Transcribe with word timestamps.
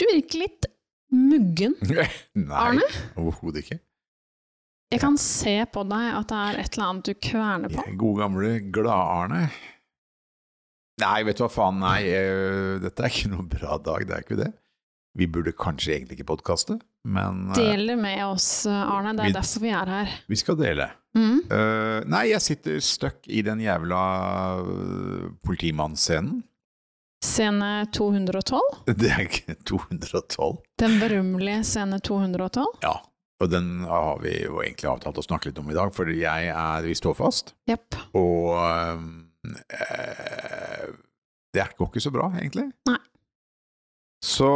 Du 0.00 0.06
virker 0.08 0.40
litt 0.46 0.66
muggen. 1.12 1.74
Nei, 1.92 2.06
Arne? 2.56 2.86
overhodet 3.20 3.64
ikke. 3.66 3.80
Jeg 4.90 5.02
kan 5.04 5.18
se 5.22 5.52
på 5.70 5.84
deg 5.86 6.06
at 6.18 6.30
det 6.32 6.38
er 6.48 6.56
et 6.64 6.72
eller 6.74 6.86
annet 6.88 7.06
du 7.06 7.12
kverner 7.22 7.70
på. 7.76 7.84
Gode 8.00 8.24
gamle 8.24 8.54
Glad-Arne. 8.74 9.44
Nei, 11.00 11.18
vet 11.24 11.38
du 11.38 11.44
hva 11.46 11.50
faen, 11.52 11.78
nei. 11.80 12.00
eh, 12.10 12.78
Dette 12.82 13.04
er 13.06 13.12
ikke 13.12 13.30
noen 13.32 13.46
bra 13.52 13.78
dag, 13.80 14.02
det 14.08 14.16
er 14.16 14.24
ikke 14.26 14.40
det. 14.42 14.50
Vi 15.18 15.26
burde 15.30 15.54
kanskje 15.58 15.94
egentlig 15.94 16.18
ikke 16.18 16.28
podkaste, 16.34 16.76
men 17.08 17.46
eh, 17.54 17.56
Del 17.60 17.94
med 17.98 18.20
oss, 18.26 18.48
Arne. 18.70 19.14
Det 19.16 19.24
Vi- 19.28 19.30
er 19.32 19.38
derfor 19.38 19.64
vi 19.64 19.72
er 19.74 19.92
her. 19.94 20.12
vi 20.28 20.36
skal 20.42 20.58
dele. 20.60 20.90
Mm. 21.16 21.38
Uh, 21.50 22.00
nei, 22.06 22.26
jeg 22.30 22.42
sitter 22.44 22.76
stuck 22.84 23.24
i 23.26 23.40
den 23.42 23.58
jævla 23.64 24.02
uh, 24.62 25.24
politimannsscenen. 25.46 26.42
Scene 27.24 27.86
212. 27.92 28.60
Det 28.96 29.10
er 29.12 29.26
ikke 29.26 29.54
212. 29.68 30.58
Den 30.80 30.98
berømmelige 31.02 31.64
scene 31.68 31.98
212. 32.00 32.66
Ja, 32.84 32.94
og 33.40 33.50
den 33.52 33.84
har 33.88 34.18
vi 34.24 34.34
jo 34.44 34.60
egentlig 34.64 34.88
avtalt 34.90 35.20
å 35.20 35.24
snakke 35.24 35.50
litt 35.50 35.60
om 35.60 35.70
i 35.72 35.76
dag, 35.76 35.92
for 35.96 36.08
jeg 36.12 36.50
er, 36.52 36.82
vi 36.84 36.96
står 36.96 37.14
fast. 37.20 37.54
Yep. 37.70 37.96
Og 38.20 38.56
øh, 38.56 38.98
det 41.56 41.66
går 41.76 41.88
ikke 41.90 42.04
så 42.04 42.12
bra, 42.14 42.28
egentlig. 42.40 42.66
Nei. 42.88 42.98
Så 44.24 44.50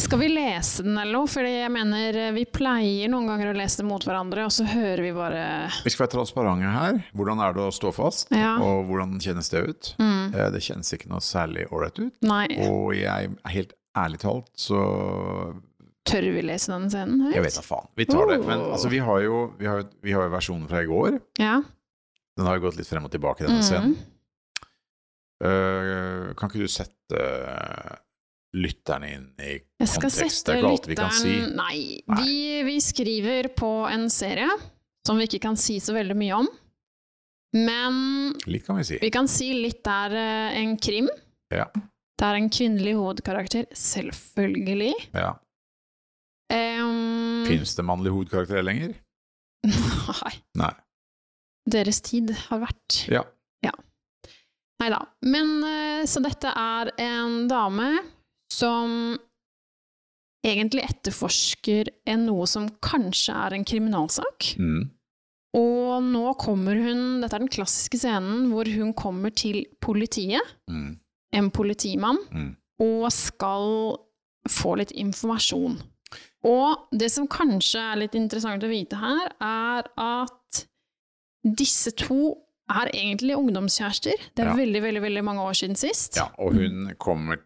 Skal 0.00 0.18
vi 0.22 0.28
lese 0.32 0.82
den 0.86 0.96
eller 0.96 1.12
noe? 1.18 1.28
Fordi 1.28 1.50
jeg 1.58 1.70
mener 1.74 2.16
eh, 2.16 2.30
vi 2.32 2.46
pleier 2.48 3.10
noen 3.12 3.26
ganger 3.28 3.50
å 3.50 3.56
lese 3.58 3.82
det 3.82 3.86
mot 3.90 4.04
hverandre, 4.06 4.46
og 4.48 4.54
så 4.54 4.64
hører 4.64 5.02
vi 5.04 5.10
bare 5.12 5.42
vi 5.84 5.92
skal 5.92 6.06
være 6.06 6.14
transparente 6.14 6.70
her. 6.72 7.00
Hvordan 7.12 7.42
er 7.44 7.52
det 7.58 7.66
å 7.66 7.74
stå 7.74 7.92
fast, 7.92 8.32
Ja. 8.32 8.54
og 8.64 8.88
hvordan 8.88 9.18
kjennes 9.20 9.52
det 9.52 9.60
ut? 9.68 9.90
mm. 10.00 10.32
Eh, 10.34 10.48
det 10.56 10.62
kjennes 10.64 10.94
ikke 10.96 11.10
noe 11.12 11.20
særlig 11.20 11.66
ålreit 11.68 12.00
ut. 12.00 12.14
Nei, 12.24 12.46
Og 12.64 12.94
jeg 12.96 13.34
helt 13.52 13.76
ærlig 13.98 14.22
talt, 14.24 14.48
så 14.56 14.80
tør 16.08 16.30
vi 16.38 16.42
lese 16.48 16.72
denne 16.72 16.88
scenen 16.88 17.20
høyt? 17.26 17.34
Jeg 17.36 17.44
vet 17.44 17.58
da 17.60 17.66
faen. 17.66 17.88
Vi 18.00 18.06
tar 18.08 18.26
det. 18.32 18.40
Men 18.46 18.58
Oh. 18.64 18.72
altså, 18.72 18.88
vi 18.88 18.98
har 19.04 19.20
jo, 19.20 19.52
vi 19.60 19.66
har, 19.68 19.84
vi 20.02 20.12
har 20.16 20.22
jo 20.30 20.32
versjonen 20.32 20.68
fra 20.70 20.80
i 20.80 20.88
går. 20.88 21.20
Ja. 21.38 21.58
Den 22.38 22.46
har 22.48 22.56
jo 22.56 22.64
gått 22.70 22.78
litt 22.80 22.88
frem 22.88 23.04
og 23.04 23.12
tilbake, 23.12 23.44
denne 23.44 23.60
Mm. 23.60 23.68
scenen. 23.68 23.96
Uh, 25.44 26.32
kan 26.36 26.48
ikke 26.48 26.64
du 26.64 26.68
sette 26.68 27.20
lytterne 28.56 29.10
inn 29.14 29.26
i 29.38 29.58
kontekst? 29.80 30.46
Det 30.46 30.54
er 30.54 30.60
ikke 30.60 30.72
alt 30.72 30.88
vi 30.90 30.96
kan 30.98 31.12
si. 31.14 31.34
lytteren 31.34 31.56
Nei, 31.58 31.78
Vi, 32.20 32.34
vi 32.66 32.76
skriver 32.82 33.50
på 33.56 33.70
en 33.90 34.08
serie 34.12 34.48
som 35.06 35.18
vi 35.20 35.28
ikke 35.28 35.42
kan 35.46 35.58
si 35.60 35.78
så 35.82 35.94
veldig 35.96 36.16
mye 36.18 36.40
om. 36.42 36.50
Men 37.56 37.94
Litt 38.46 38.66
kan 38.66 38.78
vi 38.78 38.84
si. 38.86 38.98
vi 39.02 39.10
kan 39.10 39.26
si 39.30 39.50
litt 39.56 39.80
der 39.86 40.14
eh, 40.18 40.58
en 40.60 40.76
krim. 40.78 41.08
Ja. 41.50 41.66
Det 41.74 42.26
er 42.26 42.36
en 42.36 42.50
kvinnelig 42.52 42.94
hovedkarakter, 42.98 43.66
selvfølgelig. 43.74 44.92
Ja. 45.16 45.32
Um, 46.50 47.46
Fins 47.48 47.74
det 47.78 47.86
mannlige 47.86 48.14
hovedkarakterer 48.14 48.66
lenger? 48.66 48.94
Nei. 49.66 50.34
Nei. 50.60 50.72
Deres 51.70 52.00
tid 52.04 52.30
har 52.48 52.62
vært. 52.66 53.02
Ja. 53.10 53.24
Nei 54.80 54.88
da. 54.88 55.00
Men 55.28 55.58
eh, 55.66 56.06
så 56.08 56.22
dette 56.24 56.48
er 56.56 56.90
en 57.04 57.44
dame 57.50 57.90
som 58.52 59.18
egentlig 60.46 60.84
etterforsker 60.88 61.90
en 62.08 62.24
noe 62.30 62.46
som 62.48 62.68
kanskje 62.82 63.34
er 63.36 63.56
en 63.58 63.64
kriminalsak. 63.68 64.54
Mm. 64.58 64.88
Og 65.58 66.04
nå 66.06 66.24
kommer 66.38 66.78
hun 66.78 67.20
Dette 67.20 67.34
er 67.36 67.42
den 67.42 67.50
klassiske 67.50 67.98
scenen 67.98 68.48
hvor 68.52 68.68
hun 68.70 68.92
kommer 68.94 69.34
til 69.34 69.64
politiet, 69.82 70.40
Mm. 70.68 70.98
en 71.32 71.50
politimann, 71.50 72.18
Mm. 72.32 72.56
og 72.80 73.12
skal 73.12 73.98
få 74.48 74.76
litt 74.78 74.92
informasjon. 74.92 75.80
Og 76.44 76.88
det 76.96 77.10
som 77.10 77.28
kanskje 77.28 77.78
er 77.92 77.96
litt 77.96 78.14
interessant 78.14 78.62
å 78.62 78.68
vite 78.70 78.96
her, 78.96 79.28
er 79.40 79.84
at 79.98 80.66
disse 81.44 81.90
to 81.92 82.36
er 82.70 82.86
egentlig 82.94 83.36
ungdomskjærester. 83.36 84.14
Det 84.34 84.44
er 84.44 84.48
Ja. 84.50 84.54
veldig, 84.56 84.82
veldig, 84.82 85.02
veldig 85.02 85.24
mange 85.24 85.40
år 85.40 85.52
siden 85.54 85.76
sist. 85.76 86.16
ja. 86.16 86.28
Og 86.38 86.54
hun 86.54 86.94
kommer, 86.98 87.36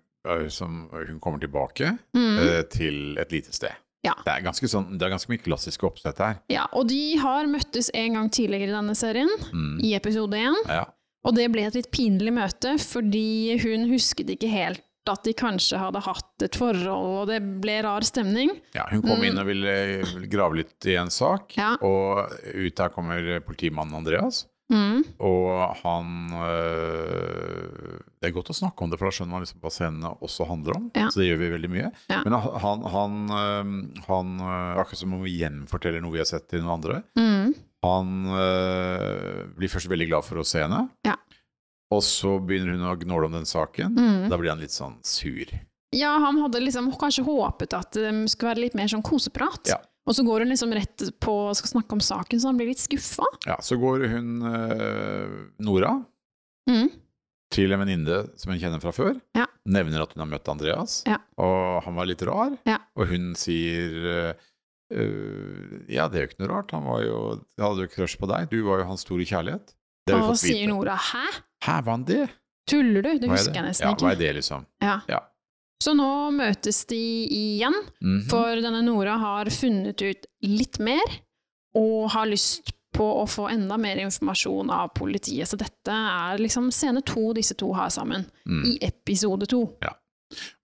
som, 0.48 0.88
hun 0.92 1.20
kommer 1.20 1.38
tilbake 1.42 1.98
Mm. 2.16 2.38
øh, 2.38 2.62
til 2.70 3.18
et 3.18 3.32
lite 3.32 3.52
sted. 3.52 3.72
Ja. 4.04 4.12
Det, 4.24 4.32
er 4.34 4.42
ganske 4.44 4.68
sånn, 4.68 4.98
det 4.98 5.06
er 5.06 5.10
ganske 5.14 5.30
mye 5.32 5.40
klassisk 5.42 5.84
oppsett 5.88 6.18
her. 6.18 6.38
ja, 6.52 6.66
og 6.72 6.88
de 6.88 7.16
har 7.16 7.46
møttes 7.46 7.90
en 7.94 8.14
gang 8.14 8.30
tidligere 8.30 8.68
i 8.68 8.74
denne 8.76 8.94
serien, 8.94 9.30
Mm. 9.52 9.80
i 9.82 9.94
episode 9.96 10.32
én. 10.36 10.54
Ja. 10.68 10.84
Og 11.24 11.34
det 11.34 11.50
ble 11.52 11.62
et 11.64 11.74
litt 11.74 11.90
pinlig 11.90 12.32
møte, 12.32 12.74
fordi 12.78 13.56
hun 13.62 13.88
husket 13.88 14.28
ikke 14.28 14.50
helt 14.50 14.82
at 15.06 15.22
de 15.24 15.32
kanskje 15.34 15.76
hadde 15.78 16.00
hatt 16.00 16.42
et 16.42 16.54
forhold, 16.56 16.86
og 16.88 17.26
det 17.28 17.38
ble 17.60 17.82
rar 17.84 18.00
stemning. 18.04 18.50
ja. 18.74 18.84
Hun 18.90 19.02
kom 19.02 19.18
Mm. 19.20 19.24
inn 19.24 19.38
og 19.38 19.46
ville, 19.46 20.28
grave 20.28 20.56
litt 20.56 20.86
i 20.86 20.94
en 20.96 21.08
sak, 21.10 21.56
Ja. 21.56 21.76
og 21.80 22.28
ut 22.54 22.74
der 22.76 22.88
kommer 22.88 23.40
politimannen 23.40 23.94
Andreas. 23.94 24.46
Mm. 24.72 25.02
Og 25.20 25.74
han 25.82 26.06
øh, 26.40 27.98
Det 28.16 28.30
er 28.30 28.32
godt 28.32 28.48
å 28.48 28.56
snakke 28.56 28.80
om 28.80 28.88
det, 28.88 28.96
for 28.96 29.10
da 29.10 29.12
skjønner 29.12 29.34
man 29.34 29.44
liksom 29.44 29.60
hva 29.60 29.72
scenene 29.74 30.12
også 30.24 30.46
handler 30.48 30.78
om. 30.78 30.86
Ja. 30.96 31.10
Så 31.12 31.20
det 31.20 31.28
gjør 31.28 31.42
vi 31.42 31.50
veldig 31.52 31.70
mye. 31.74 31.90
Ja. 32.08 32.22
Men 32.24 32.38
han, 32.40 32.86
han, 32.94 33.18
øh, 33.28 33.74
han 34.08 34.32
øh, 34.40 34.80
Akkurat 34.80 35.02
som 35.02 35.16
om 35.18 35.24
vi 35.26 35.36
gjenforteller 35.42 36.04
noe 36.04 36.16
vi 36.16 36.22
har 36.22 36.30
sett 36.30 36.48
til 36.48 36.64
noen 36.64 36.78
andre. 36.78 37.02
Mm. 37.18 37.54
Han 37.84 38.12
blir 39.58 39.68
først 39.68 39.90
veldig 39.92 40.06
glad 40.08 40.24
for 40.24 40.40
å 40.40 40.44
se 40.48 40.62
henne. 40.62 40.86
Ja. 41.04 41.18
Og 41.92 42.00
så 42.06 42.38
begynner 42.40 42.78
hun 42.78 42.86
å 42.88 42.94
gnåle 42.96 43.28
om 43.28 43.36
den 43.36 43.44
saken. 43.44 43.92
Mm. 43.92 44.30
Da 44.32 44.38
blir 44.40 44.54
han 44.54 44.62
litt 44.62 44.72
sånn 44.72 44.96
sur. 45.04 45.52
Ja, 45.94 46.14
han 46.24 46.40
hadde 46.40 46.62
liksom 46.64 46.88
kanskje 46.96 47.26
håpet 47.26 47.76
at 47.76 47.92
det 47.98 48.12
skulle 48.32 48.54
være 48.54 48.64
litt 48.64 48.78
mer 48.78 48.88
sånn 48.88 49.04
koseprat. 49.04 49.68
Ja. 49.68 49.82
Og 50.06 50.14
så 50.14 50.24
går 50.26 50.42
hun 50.44 50.50
liksom 50.52 50.72
rett 50.76 51.04
på 51.24 51.32
og 51.48 51.56
skal 51.56 51.70
snakke 51.80 51.96
om 51.96 52.00
saken, 52.04 52.40
så 52.40 52.50
han 52.50 52.58
blir 52.60 52.68
litt 52.72 52.82
skuffa. 52.82 53.24
Ja, 53.46 53.56
Så 53.64 53.78
går 53.80 54.06
hun 54.12 54.42
øh, 54.42 55.38
Nora 55.64 55.94
Mm. 56.68 56.88
til 57.52 57.72
en 57.72 57.80
venninne 57.80 58.18
som 58.40 58.52
hun 58.52 58.58
kjenner 58.60 58.80
fra 58.80 58.90
før. 58.92 59.18
Ja. 59.36 59.44
Nevner 59.68 60.02
at 60.02 60.12
hun 60.14 60.20
har 60.24 60.30
møtt 60.30 60.48
Andreas, 60.48 61.02
Ja. 61.06 61.18
og 61.38 61.82
han 61.84 61.94
var 61.94 62.06
litt 62.08 62.22
rar. 62.22 62.56
Ja. 62.66 62.78
Og 62.96 63.06
hun 63.08 63.34
sier 63.34 63.92
øh, 64.04 64.32
øh, 64.92 65.84
Ja, 65.92 66.08
det 66.08 66.16
er 66.18 66.24
jo 66.24 66.28
ikke 66.32 66.40
noe 66.44 66.52
rart. 66.54 66.70
Han 66.72 66.84
var 66.88 67.02
jo, 67.04 67.18
hadde 67.60 67.84
jo 67.86 67.92
crush 67.92 68.18
på 68.20 68.28
deg. 68.30 68.48
Du 68.50 68.62
var 68.68 68.80
jo 68.80 68.88
hans 68.88 69.04
store 69.04 69.24
kjærlighet. 69.28 69.74
Det 70.06 70.14
har 70.14 70.20
vi 70.20 70.26
Og 70.28 70.32
fått 70.34 70.44
sier. 70.44 70.68
Nora 70.68 70.96
'hæ? 70.96 71.26
Hæ, 71.64 71.76
var 71.84 71.90
han 71.92 72.04
det? 72.04 72.28
Tuller 72.68 73.02
du? 73.02 73.18
Det 73.18 73.24
er 73.28 73.32
husker 73.32 73.54
jeg 73.54 73.64
nesten 73.64 73.88
ja, 73.88 73.94
Hva 73.94 74.12
er 74.12 74.16
det, 74.20 74.34
liksom? 74.36 74.66
Ja. 74.82 75.00
Ja. 75.08 75.20
Så 75.84 75.92
nå 75.96 76.08
møtes 76.32 76.84
de 76.88 77.00
igjen, 77.28 77.74
Mhm. 78.00 78.22
for 78.30 78.56
denne 78.64 78.80
Nora 78.86 79.18
har 79.20 79.50
funnet 79.52 80.00
ut 80.00 80.26
litt 80.42 80.78
mer, 80.80 81.04
og 81.76 82.10
har 82.14 82.26
lyst 82.30 82.72
på 82.94 83.04
å 83.04 83.26
få 83.28 83.48
enda 83.50 83.76
mer 83.76 83.96
informasjon 83.98 84.70
av 84.70 84.92
politiet. 84.94 85.48
Så 85.50 85.58
dette 85.58 85.90
er 85.90 86.38
liksom 86.38 86.70
scene 86.72 87.02
to 87.04 87.32
disse 87.34 87.56
to 87.58 87.72
har 87.74 87.88
sammen, 87.90 88.24
Mm. 88.46 88.64
i 88.64 88.78
episode 88.86 89.46
to. 89.50 89.64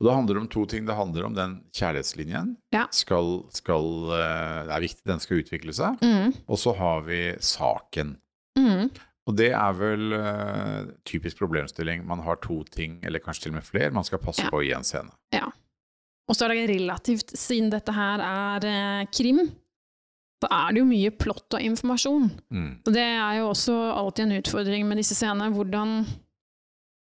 Og 0.00 0.06
det 0.06 0.14
handler 0.14 0.38
om 0.40 0.48
to 0.48 0.64
ting. 0.66 0.86
Det 0.86 0.94
handler 0.96 1.26
om 1.26 1.34
den 1.34 1.64
kjærlighetslinjen. 1.72 2.56
Ja. 2.72 2.86
Skal, 2.90 3.44
skal, 3.50 3.84
øh, 4.10 4.66
det 4.66 4.72
er 4.72 4.80
viktig 4.80 5.04
den 5.06 5.20
skal 5.20 5.42
utvikle 5.42 5.74
seg. 5.74 5.98
Mm. 6.00 6.34
Og 6.48 6.56
så 6.58 6.74
har 6.76 7.02
vi 7.02 7.34
saken. 7.38 8.16
Mm. 8.58 8.90
Og 9.28 9.36
det 9.36 9.50
er 9.52 9.74
vel 9.76 10.14
uh, 10.16 10.92
typisk 11.06 11.42
problemstilling. 11.42 12.06
Man 12.08 12.22
har 12.24 12.40
to 12.42 12.62
ting, 12.72 12.98
eller 13.04 13.22
kanskje 13.22 13.46
til 13.46 13.52
og 13.52 13.60
med 13.60 13.66
flere, 13.68 13.92
man 13.94 14.06
skal 14.06 14.22
passe 14.22 14.46
Ja. 14.46 14.50
på 14.50 14.62
i 14.64 14.72
en 14.72 14.86
scene. 14.86 15.12
Ja. 15.34 15.50
Og 16.30 16.36
så 16.36 16.46
er 16.46 16.54
det 16.54 16.70
relativt, 16.70 17.34
siden 17.36 17.70
dette 17.70 17.92
her 17.92 18.22
er 18.24 18.64
uh, 18.64 19.04
krim, 19.12 19.44
så 20.40 20.48
er 20.48 20.72
det 20.72 20.80
jo 20.80 20.88
mye 20.88 21.12
plott 21.12 21.52
og 21.58 21.60
informasjon. 21.60 22.30
Mm. 22.48 22.72
Og 22.86 22.92
det 22.96 23.04
er 23.04 23.38
jo 23.42 23.50
også 23.50 23.76
alltid 23.92 24.24
en 24.24 24.38
utfordring 24.40 24.88
med 24.88 25.02
disse 25.02 25.18
scenene. 25.18 25.50
Hvordan 25.52 26.06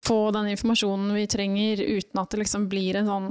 få 0.06 0.30
den 0.36 0.48
informasjonen 0.53 1.14
vi 1.16 1.24
trenger 1.30 1.80
uten 1.80 2.20
at 2.20 2.30
det 2.30 2.42
liksom 2.42 2.69
blir 2.69 2.98
en 3.00 3.08
sånn 3.08 3.28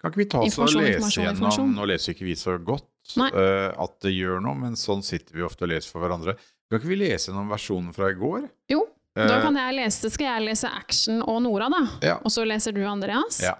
Kan 0.00 0.10
ikke 0.10 0.22
vi 0.24 0.28
ta 0.32 0.42
oss 0.42 0.58
og 0.58 0.74
lese 0.74 1.22
gjennom. 1.22 1.74
Nå 1.76 1.86
leser 1.88 2.16
ikke 2.16 2.26
vi 2.26 2.34
så 2.38 2.56
godt 2.58 3.16
øh, 3.22 3.70
at 3.70 3.96
det 4.02 4.12
gjør 4.16 4.42
noe, 4.44 4.58
men 4.58 4.78
sånn 4.80 5.04
sitter 5.06 5.38
vi 5.38 5.46
ofte 5.46 5.66
og 5.66 5.72
leser 5.72 5.92
for 5.92 6.02
hverandre. 6.04 6.36
Kan 6.70 6.80
ikke 6.80 6.90
vi 6.90 6.98
lese 6.98 7.30
gjennom 7.30 7.50
versjonen 7.52 7.92
fra 7.94 8.08
i 8.10 8.16
går? 8.18 8.48
Jo, 8.72 8.80
da 9.16 9.38
Eh, 9.38 9.42
kan 9.42 9.54
jeg 9.56 9.74
lese, 9.78 10.10
skal 10.12 10.26
jeg 10.26 10.48
lese 10.50 10.68
Action 10.68 11.22
og 11.22 11.38
Nora, 11.44 11.68
da. 11.72 11.82
Ja. 12.02 12.16
Og 12.24 12.32
så 12.34 12.44
leser 12.44 12.72
du 12.76 12.82
Andreas? 12.84 13.38
ja. 13.40 13.54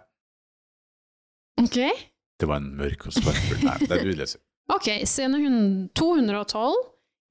Ok. 1.59 1.79
Det 2.39 2.45
var 2.51 2.59
en 2.61 2.75
mørk 2.77 3.07
og 3.09 3.15
svartfull 3.17 3.63
Nei, 3.65 3.79
det 3.87 3.95
er 3.97 4.03
du 4.05 4.11
leser. 4.13 4.41
Ok, 4.69 4.91
scene 5.09 5.39
212. 5.97 6.75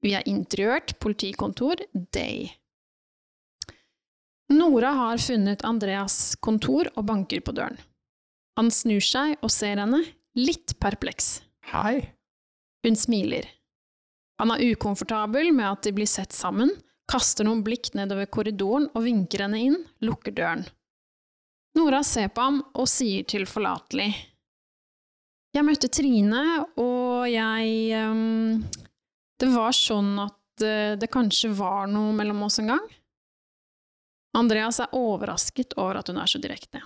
Vi 0.02 0.14
er 0.18 0.24
interiørt 0.26 0.96
politikontor, 0.98 1.76
Day. 2.12 2.48
Nora 4.50 4.90
har 4.94 5.18
funnet 5.22 5.62
Andreas 5.66 6.34
kontor 6.42 6.90
og 6.96 7.06
banker 7.06 7.40
på 7.46 7.54
døren. 7.54 7.78
Han 8.58 8.70
snur 8.70 9.02
seg 9.04 9.36
og 9.44 9.50
ser 9.52 9.76
henne, 9.82 10.02
litt 10.38 10.74
perpleks. 10.80 11.42
Hei. 11.72 12.12
Hun 12.86 12.96
smiler. 12.98 13.46
Han 14.40 14.52
er 14.52 14.64
ukomfortabel 14.72 15.52
med 15.56 15.68
at 15.70 15.86
de 15.86 15.94
blir 15.96 16.08
sett 16.10 16.34
sammen, 16.36 16.70
kaster 17.08 17.46
noen 17.46 17.62
blikk 17.64 17.92
nedover 17.96 18.28
korridoren 18.28 18.88
og 18.92 19.06
vinker 19.06 19.46
henne 19.46 19.60
inn, 19.62 19.78
lukker 20.04 20.34
døren. 20.36 20.66
Nora 21.76 22.02
ser 22.04 22.30
på 22.32 22.44
ham 22.44 22.62
og 22.72 22.88
sier 22.88 23.26
tilforlatelig 23.28 24.08
Jeg 25.52 25.64
møtte 25.66 25.90
Trine, 25.92 26.44
og 26.80 27.26
jeg 27.28 28.00
um, 28.00 28.62
Det 29.36 29.50
var 29.52 29.76
sånn 29.76 30.14
at 30.24 30.64
uh, 30.64 30.96
det 30.96 31.10
kanskje 31.12 31.52
var 31.56 31.84
noe 31.92 32.14
mellom 32.16 32.46
oss 32.48 32.58
en 32.62 32.72
gang. 32.72 32.86
Andreas 34.36 34.80
er 34.84 34.96
overrasket 34.96 35.76
over 35.80 36.00
at 36.00 36.08
hun 36.12 36.20
er 36.20 36.28
så 36.28 36.40
direkte. 36.40 36.80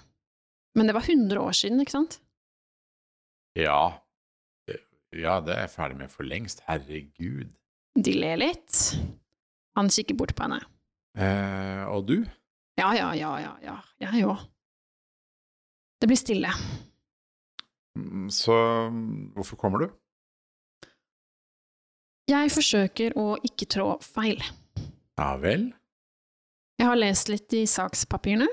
Men 0.79 0.87
det 0.87 0.95
var 0.95 1.07
100 1.07 1.39
år 1.43 1.57
siden, 1.57 1.83
ikke 1.83 1.97
sant? 1.97 2.21
Ja. 3.59 3.99
Ja, 5.17 5.41
det 5.43 5.55
er 5.57 5.65
jeg 5.65 5.73
ferdig 5.75 5.97
med 5.99 6.11
for 6.13 6.27
lengst. 6.27 6.61
Herregud. 6.69 7.49
De 7.99 8.13
ler 8.15 8.39
litt. 8.39 8.77
Han 9.79 9.91
kikker 9.91 10.15
bort 10.19 10.35
på 10.39 10.47
henne. 10.47 10.61
Eh, 11.19 11.83
og 11.91 12.07
du? 12.07 12.21
Ja, 12.79 12.93
ja, 12.95 13.11
ja, 13.19 13.33
ja, 13.43 13.55
ja, 13.65 13.75
jeg 14.07 14.25
òg. 14.31 14.45
Det 16.01 16.09
blir 16.09 16.17
stille. 16.21 16.53
Mm, 17.99 18.29
Så 18.33 18.55
hvorfor 19.35 19.59
kommer 19.61 19.83
du? 19.83 19.91
Jeg 22.31 22.53
forsøker 22.55 23.17
å 23.19 23.35
ikke 23.45 23.67
trå 23.75 23.89
feil. 24.05 24.39
Ja 25.19 25.33
vel? 25.43 25.73
Jeg 26.79 26.87
har 26.89 26.97
lest 26.97 27.29
litt 27.29 27.53
i 27.59 27.65
sakspapirene. 27.69 28.47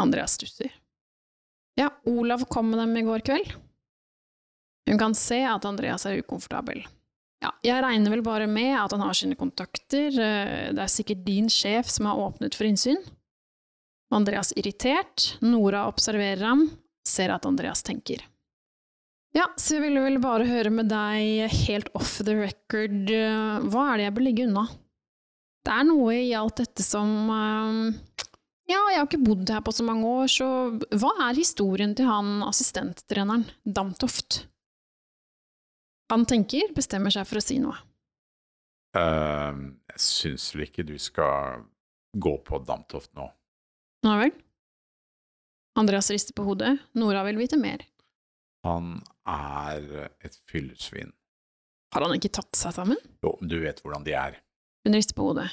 Andreas 0.00 0.38
stusser. 0.40 0.72
Ja, 1.78 1.90
Olav 2.08 2.46
kom 2.50 2.72
med 2.72 2.80
dem 2.80 2.96
i 2.96 3.04
går 3.06 3.22
kveld. 3.28 3.52
Hun 4.88 4.98
kan 4.98 5.14
se 5.14 5.42
at 5.46 5.66
Andreas 5.68 6.06
er 6.08 6.22
ukomfortabel. 6.22 6.84
Ja, 7.40 7.52
jeg 7.64 7.80
regner 7.82 8.12
vel 8.12 8.22
bare 8.24 8.48
med 8.50 8.74
at 8.76 8.92
han 8.92 9.02
har 9.04 9.16
sine 9.16 9.36
kontakter, 9.38 10.12
eh, 10.12 10.68
det 10.76 10.82
er 10.84 10.92
sikkert 10.92 11.24
din 11.24 11.48
sjef 11.52 11.88
som 11.88 12.08
har 12.10 12.20
åpnet 12.20 12.56
for 12.56 12.68
innsyn. 12.68 13.00
Andreas 14.12 14.52
irritert, 14.58 15.36
Nora 15.40 15.86
observerer 15.88 16.42
ham, 16.44 16.66
ser 17.06 17.32
at 17.32 17.46
Andreas 17.48 17.82
tenker. 17.86 18.26
Ja, 19.32 19.46
så 19.56 19.76
jeg 19.76 19.86
ville 19.86 20.02
vel 20.02 20.18
bare 20.20 20.48
høre 20.48 20.72
med 20.74 20.90
deg 20.90 21.52
helt 21.68 21.88
off 21.94 22.18
the 22.26 22.34
record, 22.34 23.08
eh, 23.14 23.66
hva 23.70 23.86
er 23.92 24.00
det 24.00 24.08
jeg 24.08 24.16
bør 24.18 24.26
ligge 24.26 24.46
unna? 24.48 24.66
Det 25.64 25.72
er 25.76 25.86
noe 25.86 26.16
i 26.16 26.32
alt 26.34 26.60
dette 26.60 26.84
som 26.84 27.08
eh, 27.30 28.26
Ja, 28.70 28.80
jeg 28.92 29.00
har 29.00 29.06
ikke 29.08 29.24
bodd 29.24 29.50
her 29.50 29.62
på 29.64 29.72
så 29.74 29.86
mange 29.86 30.06
år, 30.06 30.28
så 30.30 30.48
hva 30.98 31.14
er 31.28 31.38
historien 31.38 31.94
til 31.96 32.10
han 32.10 32.42
assistenttreneren, 32.46 33.46
Damtoft? 33.64 34.44
Han 36.10 36.26
tenker, 36.26 36.72
bestemmer 36.74 37.12
seg 37.14 37.28
for 37.28 37.38
å 37.38 37.44
si 37.44 37.60
noe. 37.62 37.76
Uh, 38.96 39.70
jeg 39.92 40.02
syns 40.02 40.48
vel 40.56 40.66
ikke 40.66 40.82
du 40.86 40.96
skal 40.98 41.62
gå 42.18 42.32
på 42.42 42.58
Damtoft 42.66 43.12
nå. 43.14 43.28
Nå 44.06 44.16
vel? 44.18 44.32
Andreas 45.78 46.10
rister 46.10 46.34
på 46.34 46.44
hodet, 46.48 46.74
Nora 46.98 47.22
vil 47.28 47.38
vite 47.38 47.58
mer. 47.60 47.84
Han 48.66 48.98
er 49.30 50.10
et 50.26 50.36
fyllesvin. 50.50 51.14
Har 51.94 52.04
han 52.04 52.14
ikke 52.16 52.32
tatt 52.34 52.58
seg 52.58 52.74
sammen? 52.74 52.98
Jo, 53.22 53.36
du 53.40 53.60
vet 53.62 53.78
hvordan 53.82 54.04
de 54.06 54.14
er. 54.18 54.38
Hun 54.86 54.96
rister 54.96 55.16
på 55.16 55.30
hodet. 55.30 55.48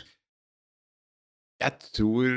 Jeg 1.62 1.94
tror 1.98 2.33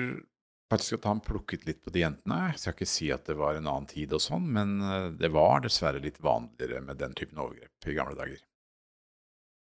faktisk 0.71 1.01
at 1.01 1.09
han 1.11 1.23
plukket 1.25 1.67
litt 1.67 1.81
på 1.85 1.93
de 1.95 2.05
jentene. 2.05 2.39
Jeg 2.53 2.63
skal 2.63 2.77
ikke 2.77 2.89
si 2.89 3.11
at 3.15 3.27
det 3.29 3.37
var 3.39 3.59
en 3.59 3.67
annen 3.67 3.89
tid 3.91 4.13
og 4.17 4.23
sånn, 4.23 4.47
men 4.55 4.77
eh, 4.85 5.09
det 5.19 5.33
var 5.35 5.65
dessverre 5.65 6.03
litt 6.03 6.21
vanligere 6.23 6.83
med 6.85 7.01
den 7.01 7.17
typen 7.19 7.43
overgrep 7.43 7.91
i 7.91 7.97
gamle 7.97 8.17
dager. 8.19 8.45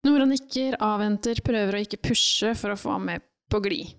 Nora 0.05 0.27
nikker, 0.29 0.79
avventer, 0.85 1.41
prøver 1.45 1.79
å 1.79 1.85
ikke 1.85 2.03
pushe 2.05 2.53
for 2.61 2.75
å 2.75 2.81
få 2.81 2.97
ham 2.97 3.07
med 3.09 3.25
på 3.53 3.61
glid. 3.65 3.95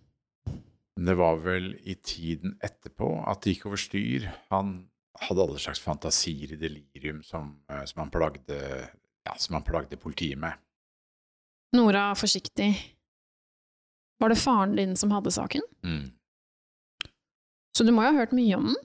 Det 0.96 1.16
var 1.18 1.40
vel 1.44 1.74
i 1.84 1.98
tiden 2.00 2.56
etterpå 2.64 3.10
at 3.28 3.42
det 3.44 3.56
gikk 3.56 3.66
over 3.70 3.82
styr. 3.82 4.30
Han 4.54 4.78
hadde 5.26 5.44
alle 5.44 5.62
slags 5.62 5.82
fantasier 5.84 6.54
i 6.56 6.60
delirium 6.60 7.22
som, 7.26 7.56
eh, 7.70 7.84
som, 7.90 8.04
han, 8.04 8.14
plagde, 8.14 8.60
ja, 9.26 9.36
som 9.38 9.58
han 9.58 9.66
plagde 9.66 10.00
politiet 10.00 10.40
med. 10.40 10.56
Nora 11.76 12.14
forsiktig. 12.16 12.70
Var 14.22 14.32
det 14.32 14.40
faren 14.40 14.78
din 14.78 14.96
som 14.96 15.12
hadde 15.12 15.34
saken? 15.36 15.66
Mm. 15.84 16.14
Så 17.76 17.84
du 17.84 17.92
må 17.92 18.06
jo 18.06 18.14
ha 18.14 18.20
hørt 18.22 18.34
mye 18.36 18.56
om 18.58 18.70
den? 18.72 18.78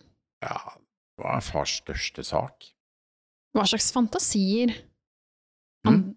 Ja, 0.43 0.57
det 0.75 1.25
var 1.25 1.43
fars 1.45 1.77
største 1.83 2.25
sak. 2.27 2.71
Hva 3.55 3.67
slags 3.67 3.91
fantasier? 3.95 4.75
Han, 5.87 5.95
Mm. 6.01 6.17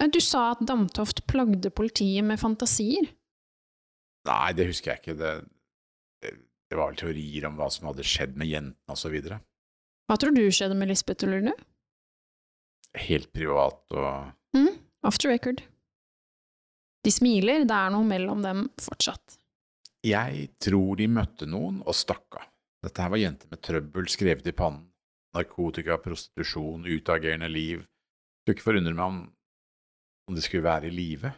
Eh, 0.00 0.08
Du 0.12 0.20
sa 0.20 0.50
at 0.52 0.60
Damtoft 0.68 1.26
plagde 1.26 1.70
politiet 1.70 2.24
med 2.24 2.38
fantasier. 2.40 3.06
Nei, 4.26 4.52
det 4.52 4.66
husker 4.68 4.92
jeg 4.92 5.00
ikke. 5.00 5.14
Det, 5.16 5.30
det, 6.22 6.32
var 6.76 6.90
vel 6.90 6.98
teorier 7.00 7.46
om 7.48 7.56
hva 7.56 7.70
som 7.72 7.86
hadde 7.88 8.04
skjedd 8.04 8.36
med 8.36 8.50
jentene 8.50 9.12
videre. 9.12 9.38
Hva 10.10 10.18
tror 10.20 10.34
du 10.36 10.42
skjedde 10.50 10.76
med 10.76 10.88
Lisbeth 10.90 11.24
og 11.24 11.32
Lurne? 11.32 11.54
Helt 13.06 13.32
privat 13.32 13.80
og 13.92 14.32
Mm, 14.56 14.72
off 15.04 15.18
the 15.18 15.28
record. 15.28 15.62
De 17.04 17.10
smiler, 17.12 17.64
det 17.68 17.76
er 17.76 17.90
noe 17.92 18.04
mellom 18.04 18.42
dem 18.42 18.68
fortsatt. 18.80 19.38
Jeg 20.06 20.50
tror 20.62 20.98
de 21.00 21.08
møtte 21.10 21.48
noen 21.50 21.80
og 21.82 21.96
stakk 21.96 22.38
av. 22.38 22.44
Dette 22.86 23.02
her 23.02 23.10
var 23.10 23.18
jenter 23.18 23.50
med 23.50 23.62
trøbbel 23.64 24.06
skrevet 24.12 24.46
i 24.46 24.54
pannen. 24.54 24.84
Narkotika, 25.34 25.96
prostitusjon, 26.00 26.86
utagerende 26.86 27.48
liv. 27.50 27.82
Skulle 28.44 28.56
ikke 28.56 28.68
forundre 28.68 28.94
meg 28.94 29.04
om, 29.04 29.18
om 30.30 30.36
de 30.36 30.44
skulle 30.44 30.64
være 30.64 30.88
i 30.88 30.94
live. 30.94 31.32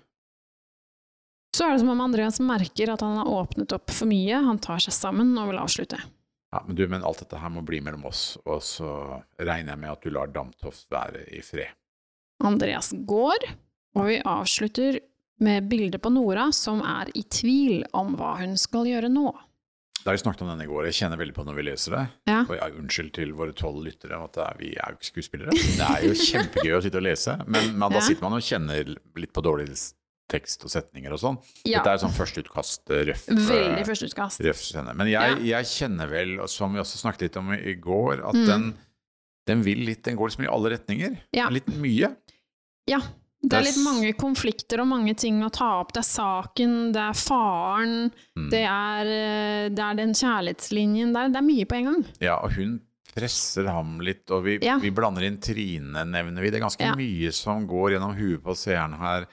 Så 1.56 1.64
er 1.64 1.72
det 1.72 1.80
som 1.80 1.94
om 1.94 2.04
Andreas 2.04 2.38
merker 2.44 2.92
at 2.92 3.02
han 3.02 3.16
har 3.22 3.30
åpnet 3.32 3.72
opp 3.74 3.90
for 3.90 4.10
mye, 4.10 4.42
han 4.44 4.60
tar 4.62 4.82
seg 4.84 4.94
sammen 4.94 5.32
og 5.40 5.48
vil 5.50 5.60
avslutte. 5.62 5.98
Ja, 6.52 6.62
men 6.66 6.76
du, 6.76 6.84
men 6.88 7.04
alt 7.04 7.22
dette 7.24 7.40
her 7.40 7.52
må 7.52 7.64
bli 7.66 7.80
mellom 7.84 8.06
oss, 8.08 8.36
og 8.44 8.60
så 8.64 8.90
regner 9.36 9.74
jeg 9.74 9.80
med 9.82 9.92
at 9.92 10.04
du 10.04 10.12
lar 10.12 10.30
Damtoft 10.32 10.86
være 10.92 11.24
i 11.34 11.40
fred. 11.44 11.72
Andreas 12.44 12.92
går, 13.08 13.48
og 13.98 14.06
vi 14.08 14.20
avslutter 14.22 15.00
med 15.44 15.68
bildet 15.70 16.02
på 16.02 16.10
Nora 16.12 16.48
som 16.52 16.80
er 16.82 17.10
i 17.14 17.22
tvil 17.22 17.84
om 17.96 18.14
hva 18.18 18.36
hun 18.40 18.56
skal 18.58 18.88
gjøre 18.90 19.10
nå. 19.12 19.30
Da 20.04 20.12
vi 20.14 20.20
snakket 20.22 20.42
om 20.46 20.48
denne 20.52 20.64
i 20.64 20.70
går, 20.70 20.86
jeg 20.88 20.94
kjenner 21.00 21.18
veldig 21.20 21.34
på 21.36 21.44
når 21.44 21.56
vi 21.58 21.62
leser 21.66 21.94
det. 21.96 22.02
Ja. 22.30 22.40
Og 22.46 22.54
jeg, 22.56 22.74
unnskyld 22.80 23.10
til 23.18 23.32
våre 23.36 23.52
tolv 23.58 23.82
lyttere 23.84 24.16
at 24.24 24.32
det 24.38 24.44
er, 24.44 24.58
vi 24.60 24.68
er 24.78 24.92
jo 24.94 24.98
ikke 25.00 25.08
skuespillere. 25.10 25.54
Det 25.58 25.88
er 25.88 26.04
jo 26.06 26.14
kjempegøy 26.22 26.74
å 26.78 26.82
sitte 26.86 27.00
og 27.00 27.06
lese, 27.08 27.34
men, 27.46 27.72
men 27.74 27.90
da 27.92 27.98
Ja. 27.98 28.04
sitter 28.06 28.22
man 28.28 28.36
og 28.38 28.44
kjenner 28.46 28.92
litt 29.18 29.32
på 29.34 29.42
dårlig 29.44 29.66
tekst 30.28 30.64
og 30.64 30.70
setninger 30.70 31.12
og 31.12 31.20
sånn. 31.22 31.38
Ja, 31.66 31.80
Dette 31.80 31.94
er 31.96 32.00
sånn 32.04 32.12
førsteutkast, 32.14 32.82
røff, 33.08 33.26
veldig 33.32 33.80
eh, 33.82 33.84
førsteutkast. 33.88 34.42
røff 34.44 34.58
scene. 34.60 34.92
Men 34.96 35.08
jeg, 35.10 35.38
jeg 35.48 35.68
kjenner 35.74 36.10
vel, 36.12 36.34
som 36.52 36.72
vi 36.76 36.82
også 36.82 37.00
snakket 37.02 37.26
litt 37.28 37.38
om 37.40 37.52
i 37.56 37.74
går, 37.80 38.22
at 38.28 38.36
Mm. 38.36 38.46
den, 38.46 38.66
den 39.48 39.62
vil 39.64 39.80
litt, 39.88 40.02
den 40.04 40.16
går 40.20 40.28
liksom 40.30 40.44
i 40.44 40.50
alle 40.52 40.74
retninger. 40.76 41.16
Litt 41.50 41.70
mye. 41.80 42.10
Ja, 42.88 43.00
det 43.42 43.52
er 43.58 43.62
litt 43.62 43.78
mange 43.84 44.12
konflikter 44.18 44.80
og 44.82 44.88
mange 44.90 45.14
ting 45.16 45.40
å 45.46 45.50
ta 45.54 45.80
opp. 45.80 45.92
Det 45.92 46.00
er 46.02 46.08
saken, 46.08 46.92
det 46.92 47.00
er 47.02 47.12
faren, 47.14 48.10
Mm. 48.36 48.50
det 48.50 48.64
er, 48.64 49.06
eh, 49.06 49.68
det 49.70 49.78
er 49.84 49.94
den 49.94 50.12
kjærlighetslinjen. 50.12 51.12
Det 51.14 51.16
er, 51.22 51.28
det 51.28 51.36
er 51.36 51.46
mye 51.46 51.64
på 51.66 51.76
en 51.78 51.84
gang. 51.84 52.04
Ja, 52.20 52.36
og 52.42 52.52
hun 52.52 52.80
presser 53.14 53.66
ham 53.66 53.98
litt, 54.00 54.30
og 54.30 54.44
vi, 54.44 54.58
Ja. 54.62 54.78
vi 54.78 54.90
blander 54.90 55.22
inn 55.26 55.38
Trine, 55.40 56.04
nevner 56.04 56.40
vi. 56.42 56.50
Det 56.50 56.60
er 56.60 56.66
ganske 56.66 56.80
Ja. 56.84 56.94
mye 56.94 57.32
som 57.32 57.66
går 57.66 57.92
gjennom 57.96 58.14
huet 58.16 58.42
på 58.42 58.54
seeren 58.56 58.96
her, 58.98 59.26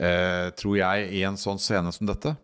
eh, 0.00 0.50
tror 0.50 0.76
jeg, 0.76 1.12
i 1.12 1.22
en 1.22 1.34
sånn 1.36 1.58
scene 1.60 1.92
som 1.92 2.06
dette. 2.06 2.36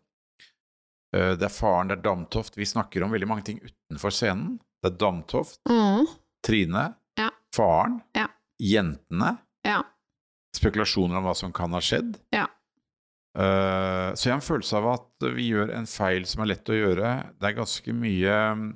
Eh, 1.14 1.34
det 1.36 1.42
er 1.42 1.48
faren, 1.48 1.88
det 1.88 1.98
er 1.98 2.02
Damtoft. 2.02 2.54
Vi 2.54 2.64
snakker 2.64 3.02
om 3.02 3.10
veldig 3.10 3.26
mange 3.28 3.44
ting 3.44 3.60
utenfor 3.60 4.10
scenen. 4.12 4.58
Det 4.82 4.92
er 4.92 4.96
Damtoft, 4.98 5.58
Mm. 5.66 6.06
Trine, 6.42 6.94
Ja. 7.16 7.30
faren, 7.54 8.02
Ja. 8.14 8.28
jentene, 8.60 9.38
Ja. 9.64 9.82
Spekulasjoner 10.56 11.18
om 11.18 11.28
hva 11.28 11.34
som 11.36 11.52
kan 11.54 11.74
ha 11.76 11.82
skjedd. 11.84 12.16
Ja. 12.34 12.46
Uh, 13.38 14.16
så 14.16 14.28
jeg 14.28 14.32
har 14.32 14.40
en 14.40 14.48
følelse 14.48 14.78
av 14.80 14.88
at 14.96 15.28
vi 15.36 15.50
gjør 15.52 15.70
en 15.76 15.86
feil 15.86 16.24
som 16.26 16.42
er 16.42 16.54
lett 16.54 16.72
å 16.72 16.78
gjøre. 16.78 17.12
Det 17.38 17.50
er 17.50 17.58
ganske 17.58 17.94
mye 17.94 18.38
mm, 18.58 18.66